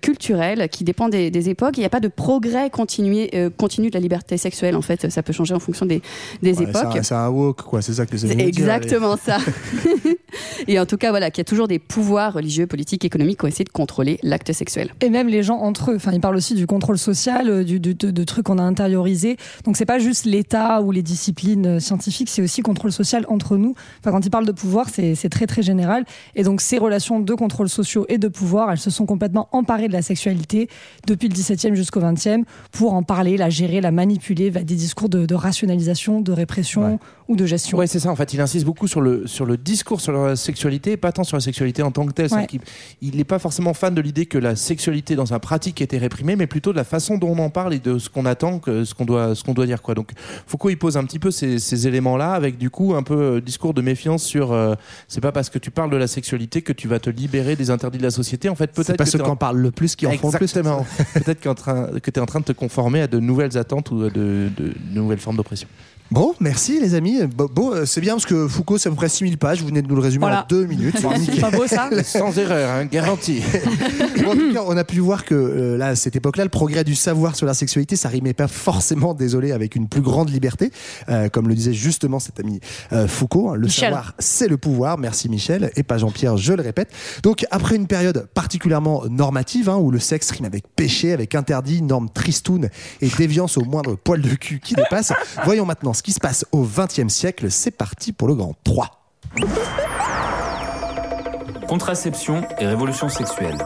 [0.02, 1.76] culturel qui dépend des, des époques.
[1.76, 4.74] Il n'y a pas de progrès continué, continu de la liberté sexuelle.
[4.76, 6.02] En fait, ça peut changer en fonction des,
[6.42, 6.96] des Ouais, époques.
[6.96, 7.82] un- C'est un woke, quoi.
[7.82, 9.38] C'est ça que les exactement ça.
[10.68, 13.44] et en tout cas, voilà, qu'il y a toujours des pouvoirs religieux, politiques, économiques qui
[13.44, 14.92] ont essayé de contrôler l'acte sexuel.
[15.00, 15.96] Et même les gens entre eux.
[15.96, 18.62] Enfin, il parle aussi du contrôle social, euh, du, du- de, de trucs qu'on a
[18.62, 19.36] intériorisés.
[19.64, 23.56] Donc, c'est pas juste l'État ou les disciplines euh, scientifiques, c'est aussi contrôle social entre
[23.56, 23.74] nous.
[24.00, 26.04] Enfin, quand il parle de pouvoir, c'est très très général.
[26.34, 29.88] Et donc, ces relations de contrôle sociaux et de pouvoir, elles se sont complètement emparées
[29.88, 30.68] de la sexualité
[31.06, 35.26] depuis le 17e jusqu'au 20e pour en parler, la gérer, la manipuler, des discours de,
[35.26, 36.98] de rationalisation, de répression
[37.28, 37.78] ou de gestion.
[37.78, 38.10] Ouais, c'est ça.
[38.10, 41.12] En fait, il insiste beaucoup sur le, sur le discours sur la sexualité, et pas
[41.12, 42.32] tant sur la sexualité en tant que telle.
[42.32, 42.46] Ouais.
[43.02, 46.36] Il n'est pas forcément fan de l'idée que la sexualité dans sa pratique était réprimée,
[46.36, 48.84] mais plutôt de la façon dont on en parle et de ce qu'on attend, que
[48.84, 49.82] ce qu'on doit, ce qu'on doit dire.
[49.82, 49.94] Quoi.
[49.94, 50.10] Donc,
[50.46, 53.40] Foucault, il pose un petit peu ces, ces éléments-là, avec du coup un peu euh,
[53.40, 54.52] discours de méfiance sur.
[54.52, 54.74] euh,
[55.08, 57.70] c'est pas parce que tu parles de la sexualité que tu vas te libérer des
[57.70, 58.48] interdits de la société.
[58.48, 60.12] En fait, peut-être C'est pas que ceux qui en- en parlent le plus qui en
[60.12, 60.44] font le plus.
[60.44, 60.86] Exactement.
[61.14, 63.90] Peut-être qu'en train- que tu es en train de te conformer à de nouvelles attentes
[63.90, 65.66] ou à de, de- de nouvelles formes d'oppression.
[66.12, 67.18] Bon, merci les amis.
[67.26, 69.60] Bon, bon, euh, c'est bien parce que Foucault, c'est à peu près 6000 pages.
[69.60, 70.44] Vous venez de nous le résumer Voilà.
[70.44, 70.96] en deux minutes.
[70.98, 73.42] C'est pas beau ça Sans erreur, hein, garanti.
[74.24, 76.50] Bon, en tout cas, on a pu voir que euh, là, à cette époque-là, le
[76.50, 80.30] progrès du savoir sur la sexualité, ça rimait pas forcément, désolé, avec une plus grande
[80.30, 80.70] liberté,
[81.08, 82.60] Euh, comme le disait justement cet ami
[82.92, 83.50] euh, Foucault.
[83.50, 83.86] hein, le Michel.
[83.90, 84.98] savoir, c'est le pouvoir.
[84.98, 86.88] Merci Michel et pas Jean-Pierre, je le répète.
[87.22, 91.82] Donc après une période particulièrement normative, hein, où le sexe rime avec péché, avec interdit,
[91.82, 92.68] norme tristoun
[93.00, 95.12] et déviance au moindre poil de cul qui dépasse,
[95.44, 97.50] voyons maintenant ce qui se passe au XXe siècle.
[97.50, 98.90] C'est parti pour le grand 3.
[101.66, 103.56] Contraception et révolution sexuelle.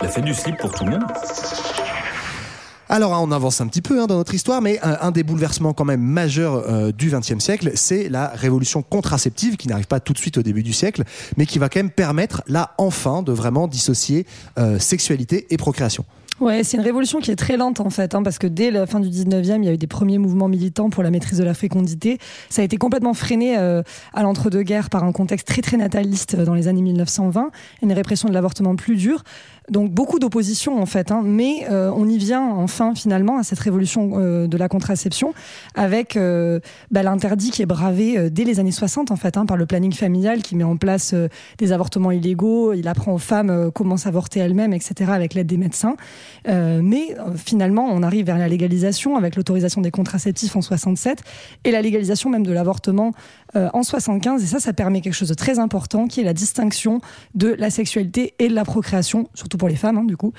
[0.00, 1.04] La fête du slip pour tout le monde
[2.90, 5.22] Alors, hein, on avance un petit peu hein, dans notre histoire, mais un, un des
[5.22, 10.00] bouleversements quand même majeurs euh, du XXe siècle, c'est la révolution contraceptive qui n'arrive pas
[10.00, 11.04] tout de suite au début du siècle,
[11.38, 14.26] mais qui va quand même permettre, là, enfin, de vraiment dissocier
[14.58, 16.04] euh, sexualité et procréation.
[16.40, 18.86] Ouais, c'est une révolution qui est très lente en fait, hein, parce que dès la
[18.86, 21.44] fin du 19e, il y a eu des premiers mouvements militants pour la maîtrise de
[21.44, 22.18] la fécondité.
[22.48, 23.82] Ça a été complètement freiné euh,
[24.12, 27.50] à l'entre-deux-guerres par un contexte très très nataliste euh, dans les années 1920,
[27.82, 29.22] une répression de l'avortement plus dure.
[29.70, 33.58] Donc beaucoup d'opposition en fait, hein, mais euh, on y vient enfin finalement à cette
[33.58, 35.32] révolution euh, de la contraception
[35.74, 36.60] avec euh,
[36.90, 39.64] bah, l'interdit qui est bravé euh, dès les années 60 en fait hein, par le
[39.64, 41.14] planning familial qui met en place
[41.56, 45.10] des avortements illégaux, il apprend aux femmes comment s'avorter elles-mêmes, etc.
[45.12, 45.96] avec l'aide des médecins.
[46.46, 51.22] Mais finalement, on arrive vers la légalisation avec l'autorisation des contraceptifs en 67
[51.64, 53.12] et la légalisation même de l'avortement
[53.56, 54.42] euh, en 75.
[54.42, 57.00] Et ça, ça permet quelque chose de très important qui est la distinction
[57.34, 60.32] de la sexualité et de la procréation, surtout pour les femmes, hein, du coup,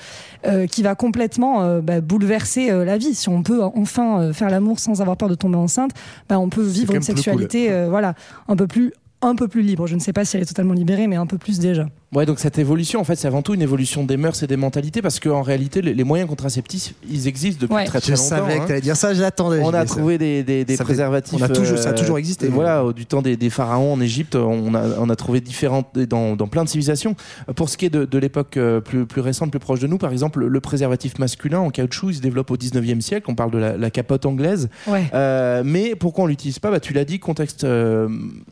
[0.46, 3.14] euh, qui va complètement euh, bah, bouleverser euh, la vie.
[3.14, 5.92] Si on peut enfin euh, faire l'amour sans avoir peur de tomber enceinte,
[6.28, 7.06] bah, on peut vivre une cool.
[7.06, 8.14] sexualité voilà,
[8.48, 8.92] un peu plus
[9.22, 9.86] un peu plus libre.
[9.86, 11.88] Je ne sais pas si elle est totalement libérée, mais un peu plus déjà.
[12.14, 14.56] Ouais, donc cette évolution, en fait, c'est avant tout une évolution des mœurs et des
[14.56, 17.84] mentalités, parce qu'en réalité, les, les moyens contraceptifs, ils existent depuis Ouais.
[17.84, 18.28] très très Je longtemps.
[18.36, 18.60] savais hein.
[18.60, 19.58] que tu allais dire ça, j'attendais.
[19.60, 19.96] On je a ça.
[19.96, 21.36] trouvé des, des, des Ça fait- préservatifs.
[21.38, 22.46] on a toujours- ça a toujours existé.
[22.46, 25.98] Voilà, au- du temps des, des pharaons en Égypte, on a, on a trouvé différentes
[25.98, 27.16] dans, dans plein de civilisations.
[27.56, 29.98] Pour ce qui est de, de l'époque euh, plus, plus récente, plus proche de nous,
[29.98, 33.26] par exemple, le, le préservatif masculin en caoutchouc, il se développe au 19e siècle.
[33.28, 34.68] On parle de la, la capote anglaise.
[34.86, 35.06] Ouais.
[35.12, 36.70] Euh, mais pourquoi on l'utilise pas?
[36.70, 38.08] Bah, Tu l'as dit, contexte euh,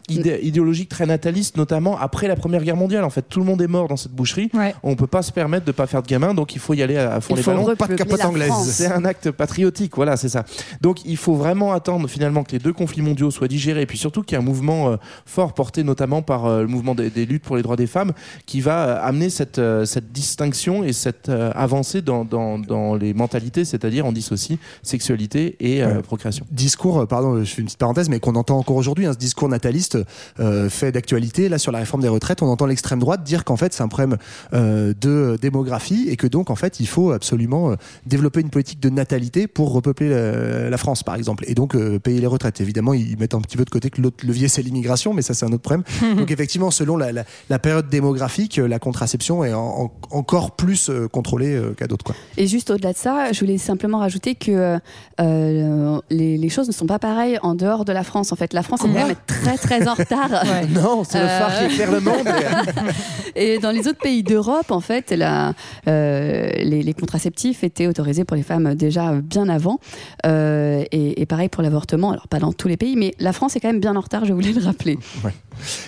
[0.09, 3.05] idé- idéologique très nataliste, notamment après la Première Guerre mondiale.
[3.05, 4.51] En fait, tout le monde est mort dans cette boucherie.
[4.55, 4.74] Ouais.
[4.82, 6.97] On peut pas se permettre de pas faire de gamins, donc il faut y aller
[6.97, 7.76] à, fond Il les ballons.
[7.76, 8.53] Pas de capote la anglaise.
[8.70, 10.45] C'est un acte patriotique, voilà, c'est ça.
[10.80, 13.99] Donc il faut vraiment attendre finalement que les deux conflits mondiaux soient digérés, et puis
[13.99, 17.11] surtout qu'il y a un mouvement euh, fort porté notamment par euh, le mouvement des,
[17.11, 18.12] des luttes pour les droits des femmes
[18.47, 22.95] qui va euh, amener cette, euh, cette distinction et cette euh, avancée dans, dans, dans
[22.95, 26.03] les mentalités, c'est-à-dire on dissocie sexualité et euh, Ouais.
[26.03, 26.47] procréation.
[26.51, 29.18] discours, euh, pardon, je fais une petite parenthèse, mais qu'on entend encore aujourd'hui, hein, ce
[29.18, 29.99] discours nataliste
[30.40, 31.49] euh, fait d'actualité.
[31.49, 33.89] Là, sur la réforme des retraites, on entend l'extrême droite dire qu'en fait, c'est un
[33.89, 34.16] problème
[34.53, 37.74] euh, de démographie et que donc, en fait, il faut absolument euh,
[38.07, 41.99] développer une politique de natalité pour repeupler la, la France, par exemple, et donc euh,
[41.99, 42.61] payer les retraites.
[42.61, 45.35] Évidemment, ils mettent un petit peu de côté que l'autre levier, c'est l'immigration, mais ça,
[45.35, 45.82] c'est un autre problème.
[46.16, 50.91] donc, effectivement, selon la, la- la période démographique, la contraception est en- en- encore plus
[51.11, 52.05] contrôlée qu'à d'autres.
[52.05, 52.14] quoi.
[52.37, 54.78] Et juste au-delà de ça, je voulais simplement rajouter que
[55.20, 58.32] euh, les, les choses ne sont pas pareilles en dehors de la France.
[58.32, 60.30] En fait, la France est quand même très très en retard.
[60.30, 60.66] Ouais.
[60.68, 62.28] Non, c'est le Euh, phare qui éclaire le monde.
[63.37, 65.55] Et dans les autres pays d'Europe, en fait, la,
[65.89, 69.81] euh, les, les contraceptifs étaient autorisés pour les femmes déjà bien avant.
[70.27, 72.11] Euh, et, et pareil pour l'avortement.
[72.12, 74.25] Alors, pas dans tous les pays, mais la France est quand même bien en retard,
[74.25, 74.99] je voulais le rappeler.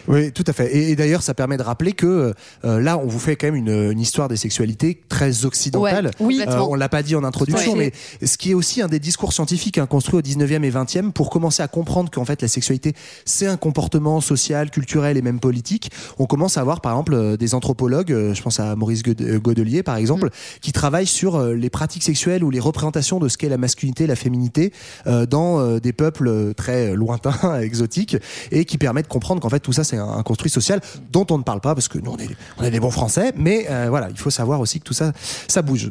[0.07, 0.74] Oui, tout à fait.
[0.76, 2.32] Et, et d'ailleurs, ça permet de rappeler que
[2.64, 6.11] euh, là, on vous fait quand même une, une histoire des sexualités très occidentale.
[6.20, 6.45] Ouais, oui.
[6.68, 7.93] on l'a pas dit en introduction, Ouais.
[8.20, 11.11] mais ce qui est aussi un des discours scientifiques hein, construits au 19e et 20e
[11.12, 12.93] pour commencer à comprendre qu'en fait la sexualité
[13.24, 15.91] c'est un comportement social, culturel et même politique.
[16.18, 19.38] On commence à avoir par exemple euh, des anthropologues, euh, je pense à Maurice euh,
[19.38, 23.48] Godelier par exemple, qui travaillent sur les pratiques sexuelles ou les représentations de ce qu'est
[23.48, 24.72] la masculinité, la féminité
[25.06, 28.16] dans des peuples très lointains, exotiques,
[28.50, 30.80] et qui permettent de comprendre qu'en fait tout ça c'est un, un construit social
[31.12, 33.32] dont on ne parle pas parce que nous on est, on est des bons Français,
[33.36, 35.12] mais voilà, il faut savoir aussi que tout ça
[35.48, 35.90] ça bouge.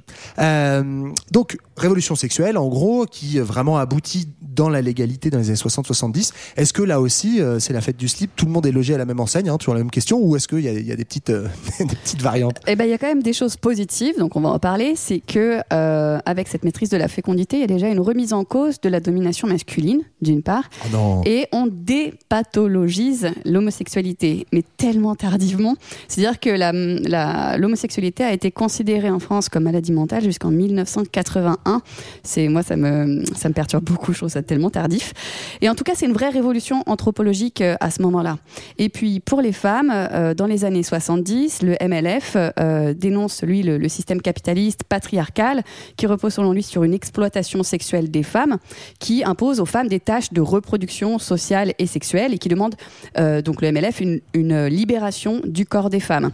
[1.31, 6.31] Donc révolution sexuelle en gros qui vraiment aboutit dans la légalité dans les années 60-70.
[6.55, 8.95] Est-ce que là aussi euh, c'est la fête du slip, tout le monde est logé
[8.95, 10.95] à la même enseigne, hein, toujours la même question, ou est-ce qu'il y y a
[10.95, 11.47] des petites euh,
[11.79, 14.41] des petites variantes Eh ben, il y a quand même des choses positives, donc on
[14.41, 14.93] va en parler.
[14.95, 18.33] C'est que euh, avec cette maîtrise de la fécondité, il y a déjà une remise
[18.33, 21.21] en cause de la domination masculine, d'une part, Oh non.
[21.25, 25.75] et on dépathologise l'homosexualité, mais tellement tardivement.
[26.07, 31.81] C'est-à-dire que la- la- l'homosexualité a été considérée en France comme maladie mentale jusqu'en 1981.
[32.23, 34.13] C'est moi, ça me ça me perturbe beaucoup.
[34.13, 35.13] Je trouve ça tellement tardif.
[35.61, 38.37] Et en tout cas, c'est une vraie révolution anthropologique euh, à ce moment-là.
[38.77, 43.41] Et puis pour les femmes, euh, dans les années 70 70, le MLF euh, dénonce,
[43.43, 45.63] lui, le, système capitaliste patriarcal
[45.95, 48.57] qui repose selon lui sur une exploitation sexuelle des femmes,
[48.99, 52.75] qui impose aux femmes des tâches de reproduction sociale et sexuelle et qui demande,
[53.17, 56.31] euh, donc le MLF, une, une libération du corps des femmes.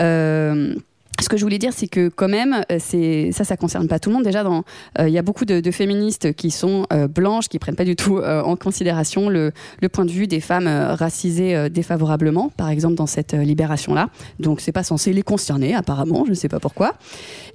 [0.00, 0.74] Euh,
[1.20, 3.98] ce que je voulais dire, c'est que quand même, euh, c'est ça, ça concerne pas
[3.98, 4.24] tout le monde.
[4.24, 7.76] Déjà, euh, il y a beaucoup de, de féministes qui sont euh, blanches, qui prennent
[7.76, 11.56] pas du tout euh, en considération le, le point de vue des femmes euh, racisées
[11.56, 14.10] euh, défavorablement, par exemple dans cette euh, libération-là.
[14.40, 16.24] Donc, c'est pas censé les concerner, apparemment.
[16.24, 16.94] Je ne sais pas pourquoi.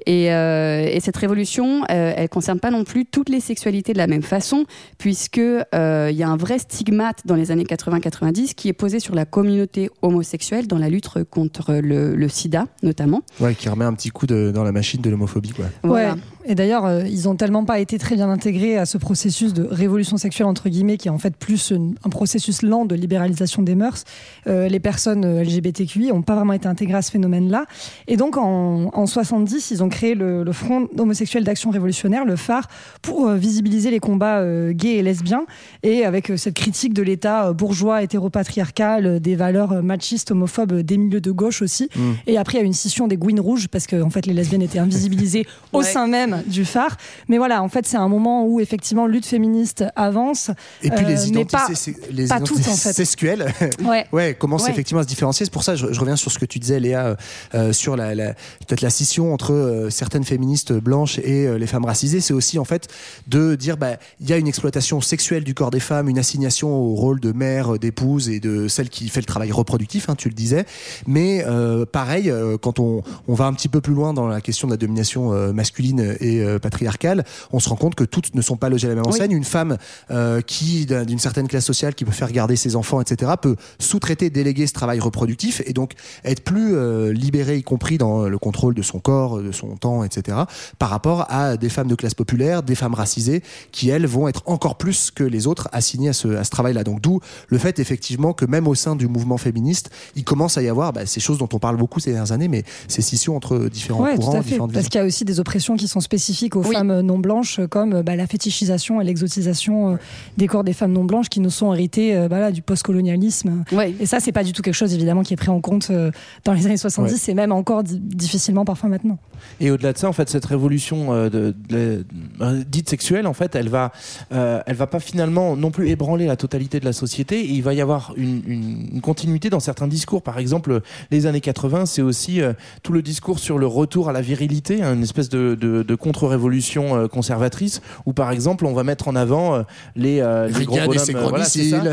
[0.05, 3.97] Et, euh, et cette révolution, euh, elle concerne pas non plus toutes les sexualités de
[3.97, 4.65] la même façon,
[4.97, 8.99] puisque euh, il y a un vrai stigmate dans les années 80-90 qui est posé
[8.99, 13.21] sur la communauté homosexuelle dans la lutte contre le, le SIDA, notamment.
[13.55, 15.65] Qui remet un petit coup de- dans la machine de l'homophobie, quoi.
[15.83, 16.13] Voilà.
[16.13, 16.19] Ouais.
[16.45, 19.63] Et d'ailleurs, euh, ils ont tellement pas été très bien intégrés à ce processus de
[19.69, 23.61] révolution sexuelle entre guillemets, qui est en fait plus une- un processus lent de libéralisation
[23.61, 24.03] des mœurs.
[24.47, 27.65] Euh, les personnes euh, LGBTQI ont pas vraiment été intégrées à ce phénomène-là.
[28.07, 32.35] Et donc en, en 70, ils ont créé le, le Front homosexuel d'action révolutionnaire, le
[32.35, 32.67] phare,
[33.01, 35.45] pour euh, visibiliser les combats gays et lesbiens,
[35.83, 41.31] et avec cette critique de l'État bourgeois, hétéropatriarcal, des valeurs machistes, homophobes, des milieux de
[41.31, 41.89] gauche aussi.
[41.95, 41.99] Mm.
[42.27, 44.33] Et après, il y a une scission des Gouines rouges parce que en fait, les
[44.33, 45.83] lesbiennes étaient invisibilisées au Ouais.
[45.83, 46.97] sein même du phare.
[47.27, 50.51] Mais voilà, en fait, c'est un moment où effectivement lutte féministe avance.
[50.83, 51.67] Et puis euh, les mais identités, pas,
[52.11, 52.93] les pas identités toutes en fait.
[52.93, 53.53] sexuelles,
[53.85, 54.05] Ouais.
[54.11, 54.71] ouais, commencent Ouais.
[54.71, 55.45] effectivement à se différencier.
[55.45, 57.15] C'est pour ça, je, je reviens sur ce que tu disais, Léa, euh,
[57.55, 61.67] euh, sur la, la- peut-être la scission entre euh, certaines féministes blanches et euh, les
[61.67, 62.21] femmes racisées.
[62.21, 62.87] C'est aussi en fait
[63.27, 66.69] de dire, bah, il y a une exploitation sexuelle du corps des femmes, une assignation
[66.73, 70.15] au rôle de mère, euh, d'épouse et de celle qui fait le travail reproductif, hein,
[70.15, 70.65] tu le disais.
[71.07, 74.41] Mais euh, pareil, euh, quand on, on va un petit peu plus loin dans la
[74.41, 78.33] question de la domination euh, masculine et euh, patriarcale, on se rend compte que toutes
[78.35, 79.13] ne sont pas logées à la même Oui.
[79.13, 79.31] enseigne.
[79.31, 79.77] Une femme
[80.11, 83.55] euh, qui, d'un- d'une certaine classe sociale, qui peut faire garder ses enfants, etc., peut
[83.79, 85.93] sous-traiter, déléguer ce travail reproductif et donc
[86.23, 90.03] être plus euh, libérée, y compris dans le contrôle de son corps, de son temps,
[90.03, 90.37] etc.,
[90.79, 93.41] par rapport à des femmes de classe populaire, des femmes racisées,
[93.71, 96.83] qui elles vont être encore plus que les autres assignées à ce, à ce travail-là.
[96.83, 100.61] Donc d'où le fait effectivement que même au sein du mouvement féministe, il commence à
[100.61, 103.35] y avoir bah, ces choses dont on parle beaucoup ces dernières années, mais ces scissions
[103.35, 106.57] entre différents Ouais, courants, différentes Parce qu'il y a aussi des oppressions qui sont spécifiques
[106.57, 106.73] aux Oui.
[106.75, 109.95] femmes non blanches, comme bah, la fétichisation et l'exotisation euh,
[110.35, 113.63] des corps des femmes non blanches qui nous sont héritées euh, bah, là, du postcolonialisme.
[113.71, 113.93] Ouais.
[113.97, 116.11] Et ça, c'est pas du tout quelque chose évidemment qui est pris en compte euh,
[116.43, 117.31] dans les années 70 Ouais.
[117.31, 119.17] et même encore di- difficilement parfois maintenant.
[119.61, 122.03] Et au-delà de ça, en fait, cette révolution euh, de, de
[122.39, 123.93] la- euh, dite sexuelle, en fait, elle va,
[124.33, 127.39] euh, elle va pas finalement non plus ébranler la totalité de la société.
[127.39, 130.21] Et il va y avoir une, une- une continuité dans certains discours.
[130.23, 132.51] Par exemple, les années 80, c'est aussi euh,
[132.83, 135.95] tout le discours sur le retour à la virilité, hein, une espèce de, de, de
[136.01, 139.63] contre-révolution euh, conservatrice, où par exemple, on va mettre en avant euh,
[139.95, 140.97] les, euh, les gros bonhommes.
[141.15, 141.83] euh, voilà, ça.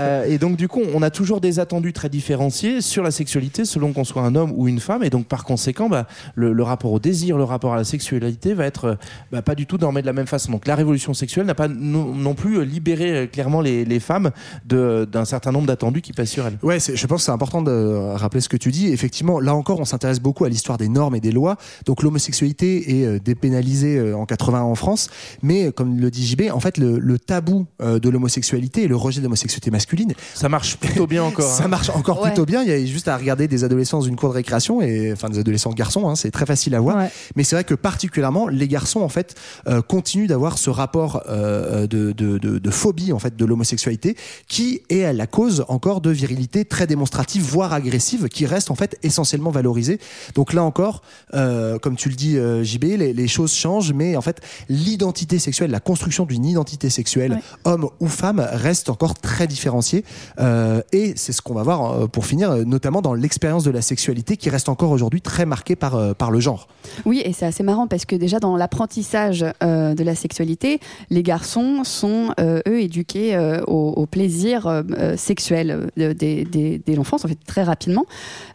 [0.00, 3.64] Euh, et donc du coup, on a toujours des attendus très différenciés sur la sexualité
[3.64, 5.02] selon qu'on soit un homme ou une femme.
[5.02, 8.54] Et donc par conséquent, bah, le, le rapport au désir, le rapport à la sexualité
[8.54, 8.96] va être
[9.32, 10.52] bah, pas du tout dormé de la même façon.
[10.52, 14.30] Donc la révolution sexuelle n'a pas non, non plus libéré euh, clairement les, les femmes
[14.64, 16.58] d'un certain nombre d'attendus qui passent sur elles.
[16.62, 18.88] Ouais, je pense que c'est important de rappeler ce que tu dis.
[18.92, 21.56] Effectivement, là encore, on s'intéresse beaucoup à l'histoire des normes et des lois.
[21.84, 25.08] Donc l'homosexualité est euh, dépénalisée euh, en 80 en France,
[25.42, 28.88] mais euh, comme le dit JB, en fait, le, le tabou euh, de l'homosexualité et
[28.88, 31.44] le rejet de l'homosexualité masculine, ça marche plutôt bien encore.
[31.56, 31.68] ça hein.
[31.68, 32.28] marche encore Ouais.
[32.28, 32.62] plutôt bien.
[32.62, 35.28] Il y a juste à regarder des adolescents dans une cour de récréation et enfin
[35.28, 36.96] des adolescents garçons, hein, c'est très facile à voir.
[36.96, 37.10] Ouais.
[37.34, 39.34] Mais c'est vrai que particulièrement les garçons en fait
[39.68, 44.16] euh, continuent d'avoir ce rapport euh, de, de, de, de phobie en fait de l'homosexualité
[44.48, 48.74] qui est à la cause encore de virilité très démonstrative voire agressive qui reste en
[48.74, 49.98] fait essentiellement valorisée.
[50.34, 51.02] Donc là encore,
[51.34, 55.38] euh, comme tu le dis euh, JB, les, les choses changent, mais en fait l'identité
[55.38, 57.40] sexuelle, la construction d'une identité sexuelle, Ouais.
[57.64, 60.04] homme ou femme, reste encore très différenciée.
[60.40, 63.70] Euh, et c'est ce qu'on va voir euh, pour finir, euh, notamment dans l'expérience de
[63.70, 66.68] la sexualité qui reste encore aujourd'hui très marquée par, par le genre.
[67.04, 70.80] Oui, et c'est assez marrant parce que déjà dans l'apprentissage euh, de la sexualité,
[71.10, 73.36] les garçons sont euh, eux éduqués
[73.66, 74.82] au, au plaisir
[75.16, 78.04] sexuel dès l'enfance, en fait très rapidement.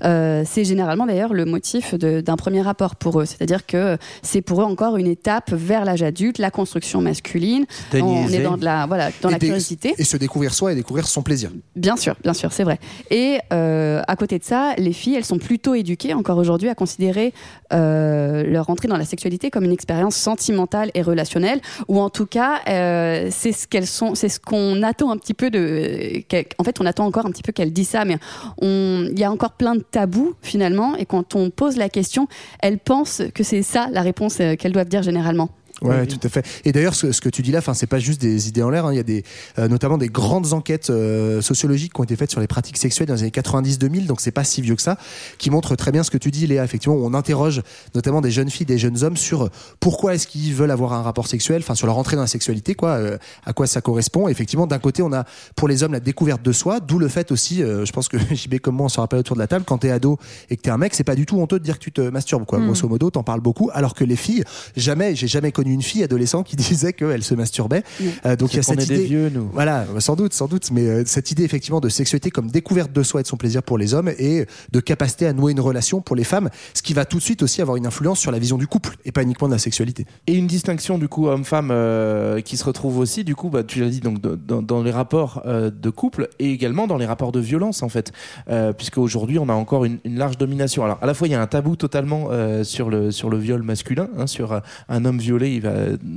[0.02, 4.62] C'est généralement d'ailleurs le motif de- d'un premier rapport pour eux, c'est-à-dire que c'est pour
[4.62, 7.66] eux encore une étape vers l'âge adulte, la construction masculine.
[7.94, 9.94] On est dans de la voilà dans et la curiosité.
[9.98, 11.52] Et se découvrir soi et découvrir son plaisir.
[11.76, 12.80] Bien sûr, bien sûr, c'est vrai.
[13.10, 16.76] Et euh, à côté de ça, les filles, elles sont plutôt éduquées encore aujourd'hui à
[16.76, 17.34] considérer
[17.74, 22.26] euh, leur entrée dans la sexualité comme une expérience sentimentale et relationnelle, ou en tout
[22.26, 26.24] cas, euh, c'est ce qu'elles sont, c'est ce qu'on attend un petit peu de.
[26.58, 28.18] En fait, on attend encore un petit peu qu'elles disent ça, mais
[28.62, 32.28] il y a encore plein de tabous finalement, et quand on pose la question,
[32.60, 35.50] elles pensent que c'est ça la réponse qu'elles doivent dire généralement.
[35.82, 36.46] Ouais, tout à fait.
[36.64, 38.70] Et d'ailleurs, ce, ce que tu dis là, enfin, c'est pas juste des idées en
[38.70, 38.86] l'air.
[38.86, 38.94] hein.
[38.94, 39.24] Il y a des,
[39.58, 43.08] euh, notamment des grandes enquêtes euh, sociologiques qui ont été faites sur les pratiques sexuelles
[43.08, 44.98] dans les années 90-2000, donc c'est pas si vieux que ça,
[45.38, 46.64] qui montrent très bien ce que tu dis, Léa.
[46.64, 47.62] Effectivement, on interroge
[47.96, 51.28] notamment des jeunes filles, des jeunes hommes sur pourquoi est-ce qu'ils veulent avoir un rapport
[51.28, 54.28] sexuel, enfin sur leur entrée dans la sexualité, quoi, euh, à quoi ça correspond.
[54.28, 55.26] Et effectivement, d'un côté, on a
[55.56, 58.18] pour les hommes la découverte de soi, d'où le fait aussi, euh, je pense que
[58.32, 60.18] JB comme moi, on se rappelle autour de la table, quand t'es ado
[60.50, 62.02] et que t'es un mec, c'est pas du tout honteux de dire que tu te
[62.02, 62.60] masturbes, quoi.
[62.60, 62.66] Mm.
[62.68, 64.44] Grosso modo, t'en parles beaucoup, alors que les filles,
[64.76, 67.84] jamais, j'ai jamais connu une fille adolescente qui disait qu'elle se masturbait.
[68.26, 69.06] Euh, donc il y a cette est des idée.
[69.06, 69.50] vieux, nous.
[69.54, 73.04] Voilà, sans doute, sans doute, mais euh, cette idée effectivement de sexualité comme découverte de
[73.04, 76.02] soi et de son plaisir pour les hommes et de capacité à nouer une relation
[76.02, 78.40] pour les femmes, ce qui va tout de suite aussi avoir une influence sur la
[78.40, 80.06] vision du couple et pas uniquement de la sexualité.
[80.28, 83.80] Et une distinction du coup homme-femme euh, qui se retrouve aussi du coup bah, tu
[83.80, 87.32] l'as dit donc dans, dans les rapports euh, de couple et également dans les rapports
[87.32, 88.12] de violence en fait
[88.50, 91.32] euh, puisque aujourd'hui on a encore une, une large domination alors à la fois il
[91.32, 95.06] y a un tabou totalement euh, sur le sur le viol masculin hein, sur un
[95.06, 95.74] homme violé va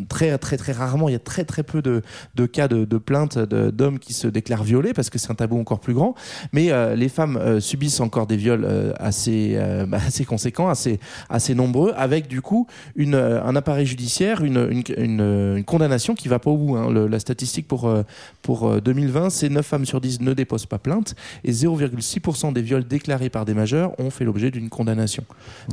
[0.09, 2.03] très très très rarement il y a très très peu de,
[2.35, 5.59] de cas de, de plaintes d'hommes qui se déclarent violés parce que c'est un tabou
[5.59, 6.15] encore plus grand
[6.53, 10.69] mais euh, les femmes euh, subissent encore des viols euh, assez euh, bah, assez conséquents
[10.69, 12.67] assez assez nombreux avec du coup
[12.97, 16.77] une, euh, un appareil judiciaire, une, une, une- une condamnation qui va pas au bout.
[16.77, 16.91] hein.
[16.91, 18.03] Le- la statistique pour, euh,
[18.43, 21.15] pour euh, 2020, c'est 9 femmes sur 10 ne déposent pas plainte
[21.45, 25.25] et 0,6% des viols déclarés par des majeurs ont fait l'objet d'une condamnation.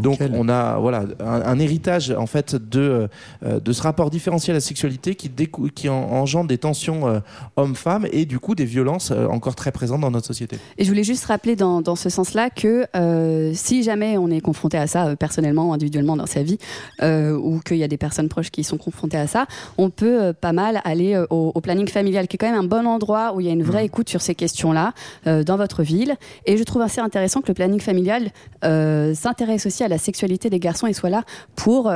[0.02, 3.08] Donc on a voilà un, un héritage en fait de,
[3.44, 7.08] euh, de ce rapport différencié à la sexualité qui, décou- qui en- engendre des tensions
[7.08, 7.20] euh,
[7.56, 10.58] hommes-femmes et du coup des violences euh, encore très présentes dans notre société.
[10.78, 14.42] Et je voulais juste rappeler dans, dans ce sens-là que euh, si jamais on est
[14.42, 16.58] confronté à ça personnellement, individuellement dans sa vie,
[17.02, 19.46] ou qu'il y a des personnes proches qui sont confrontées à ça,
[19.78, 22.86] on peut pas mal aller au, au planning familial, qui est quand même un bon
[22.88, 24.94] endroit où il y a une vraie écoute sur ces questions-là
[25.26, 26.16] dans votre ville.
[26.46, 28.32] Et je trouve assez intéressant que le planning familial
[28.64, 31.24] s'intéresse aussi à la sexualité des garçons et soit là
[31.56, 31.92] pour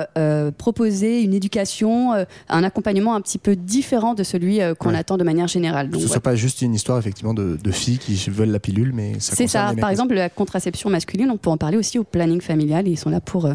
[0.58, 1.45] proposer une éducation,
[2.14, 4.98] euh, un accompagnement un petit peu différent de celui euh, qu'on Ouais.
[4.98, 5.90] attend de manière générale.
[5.90, 6.12] Donc, ce ouais.
[6.12, 9.36] soit pas juste une histoire effectivement de, de filles qui veulent la pilule, mais ça
[9.36, 9.74] C'est ça.
[9.74, 12.88] les Par exemple, la contraception masculine, on peut en parler aussi au planning familial.
[12.88, 13.54] Et ils sont là pour, euh,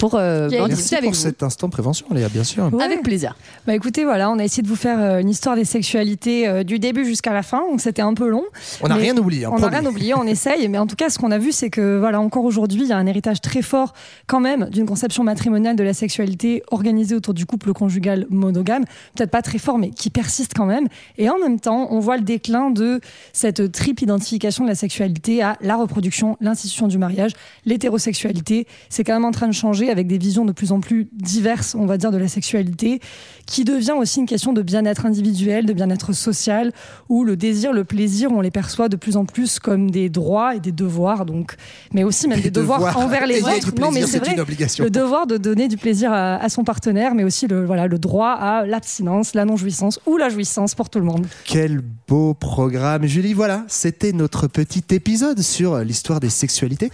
[0.00, 1.20] pour euh, en Merci discuter avec pour vous.
[1.20, 2.70] cet instant prévention, Léa, bien sûr.
[2.80, 3.36] Avec plaisir.
[3.66, 6.64] Bah écoutez, voilà, on a essayé de vous faire euh, une histoire des sexualités euh,
[6.64, 8.44] du début jusqu'à la fin, donc c'était un peu long.
[8.80, 11.10] On n'a rien oublié, hein, on n'a rien oublié, on essaye, mais en tout cas,
[11.10, 13.60] ce qu'on a vu, c'est que voilà, encore aujourd'hui, il y a un héritage très
[13.60, 13.92] fort,
[14.26, 18.84] quand même, d'une conception matrimoniale de la sexualité organisée autour du couple conjugal monogame.
[19.14, 20.88] Peut-être pas très fort, mais qui persiste quand même.
[21.18, 23.02] Et en même temps, on voit le déclin de
[23.34, 27.32] cette triple identification de la sexualité à la reproduction, l'institution du mariage,
[27.66, 28.66] l'hétérosexualité.
[28.88, 31.74] C'est quand même en train de changer avec des visions de plus en plus diverses,
[31.74, 33.00] on va dire, de la sexualité,
[33.46, 36.72] qui devient aussi une question de bien-être individuel, de bien-être social,
[37.08, 40.54] où le désir, le plaisir, on les perçoit de plus en plus comme des droits
[40.54, 41.56] et des devoirs, donc,
[41.92, 42.98] mais aussi même des, Des devoirs, devoirs.
[42.98, 43.72] envers les autres.
[43.80, 44.34] non, mais c'est vrai.
[44.34, 44.84] une obligation.
[44.84, 47.98] Le devoir de donner du plaisir à, à son partenaire, mais aussi le, voilà, le
[47.98, 51.26] droit à l'abstinence, la non-jouissance ou la jouissance pour tout le monde.
[51.44, 53.06] Quel beau programme.
[53.06, 56.90] Julie, voilà, c'était notre petit épisode sur l'histoire des sexualités.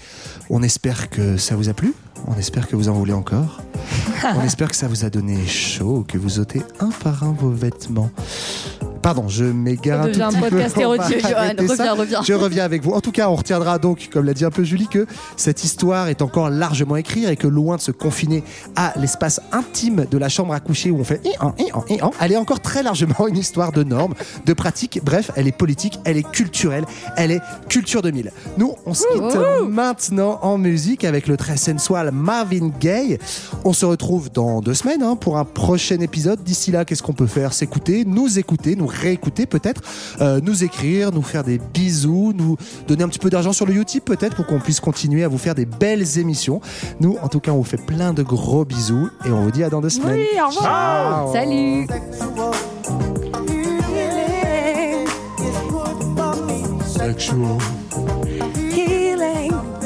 [0.50, 1.92] On espère que ça vous a plu.
[2.26, 3.60] On espère que vous en voulez encore.
[4.36, 7.50] On espère que ça vous a donné chaud, que vous ôtez un par un vos
[7.50, 8.10] vêtements.
[9.06, 11.52] Pardon, je m'égare Ça un devient un podcast érotique, Johan.
[11.56, 12.22] Reviens, reviens.
[12.24, 12.90] Je reviens avec vous.
[12.90, 16.08] En tout cas, on retiendra donc, comme l'a dit un peu Julie, que cette histoire
[16.08, 18.42] est encore largement écrite et que loin de se confiner
[18.74, 22.32] à l'espace intime de la chambre à coucher où on fait i-en, i-en, i-en, elle
[22.32, 24.98] est encore très largement une histoire de normes, de pratiques.
[25.04, 26.84] Bref, elle est politique, elle est culturelle,
[27.16, 28.32] elle est culture 2000.
[28.58, 33.18] Nous, on se quitte maintenant en musique avec le très sensual Marvin Gaye.
[33.64, 36.42] On se retrouve dans deux semaines hein, pour un prochain épisode.
[36.42, 37.52] D'ici là, qu'est-ce qu'on peut faire?
[37.52, 39.82] S'écouter, nous écouter, nous réécouter peut-être,
[40.20, 42.56] euh, nous écrire, nous faire des bisous, nous
[42.88, 45.38] donner un petit peu d'argent sur le YouTube peut-être pour qu'on puisse continuer à vous
[45.38, 46.60] faire des belles émissions.
[47.00, 49.64] Nous, en tout cas, on vous fait plein de gros bisous et on vous dit
[49.64, 50.18] à dans deux semaines.
[50.18, 51.32] Oui, au revoir.
[51.32, 51.32] Ciao.
[51.32, 51.86] Salut.
[56.86, 57.58] Sexual.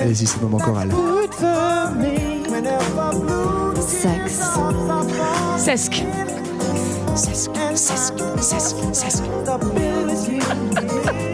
[0.01, 0.89] Allez-y, c'est le moment choral.
[7.17, 7.41] Sexe.
[7.41, 7.51] Sesque.
[7.75, 9.25] Sesque, sesque, sesque, sesque.
[10.83, 11.30] If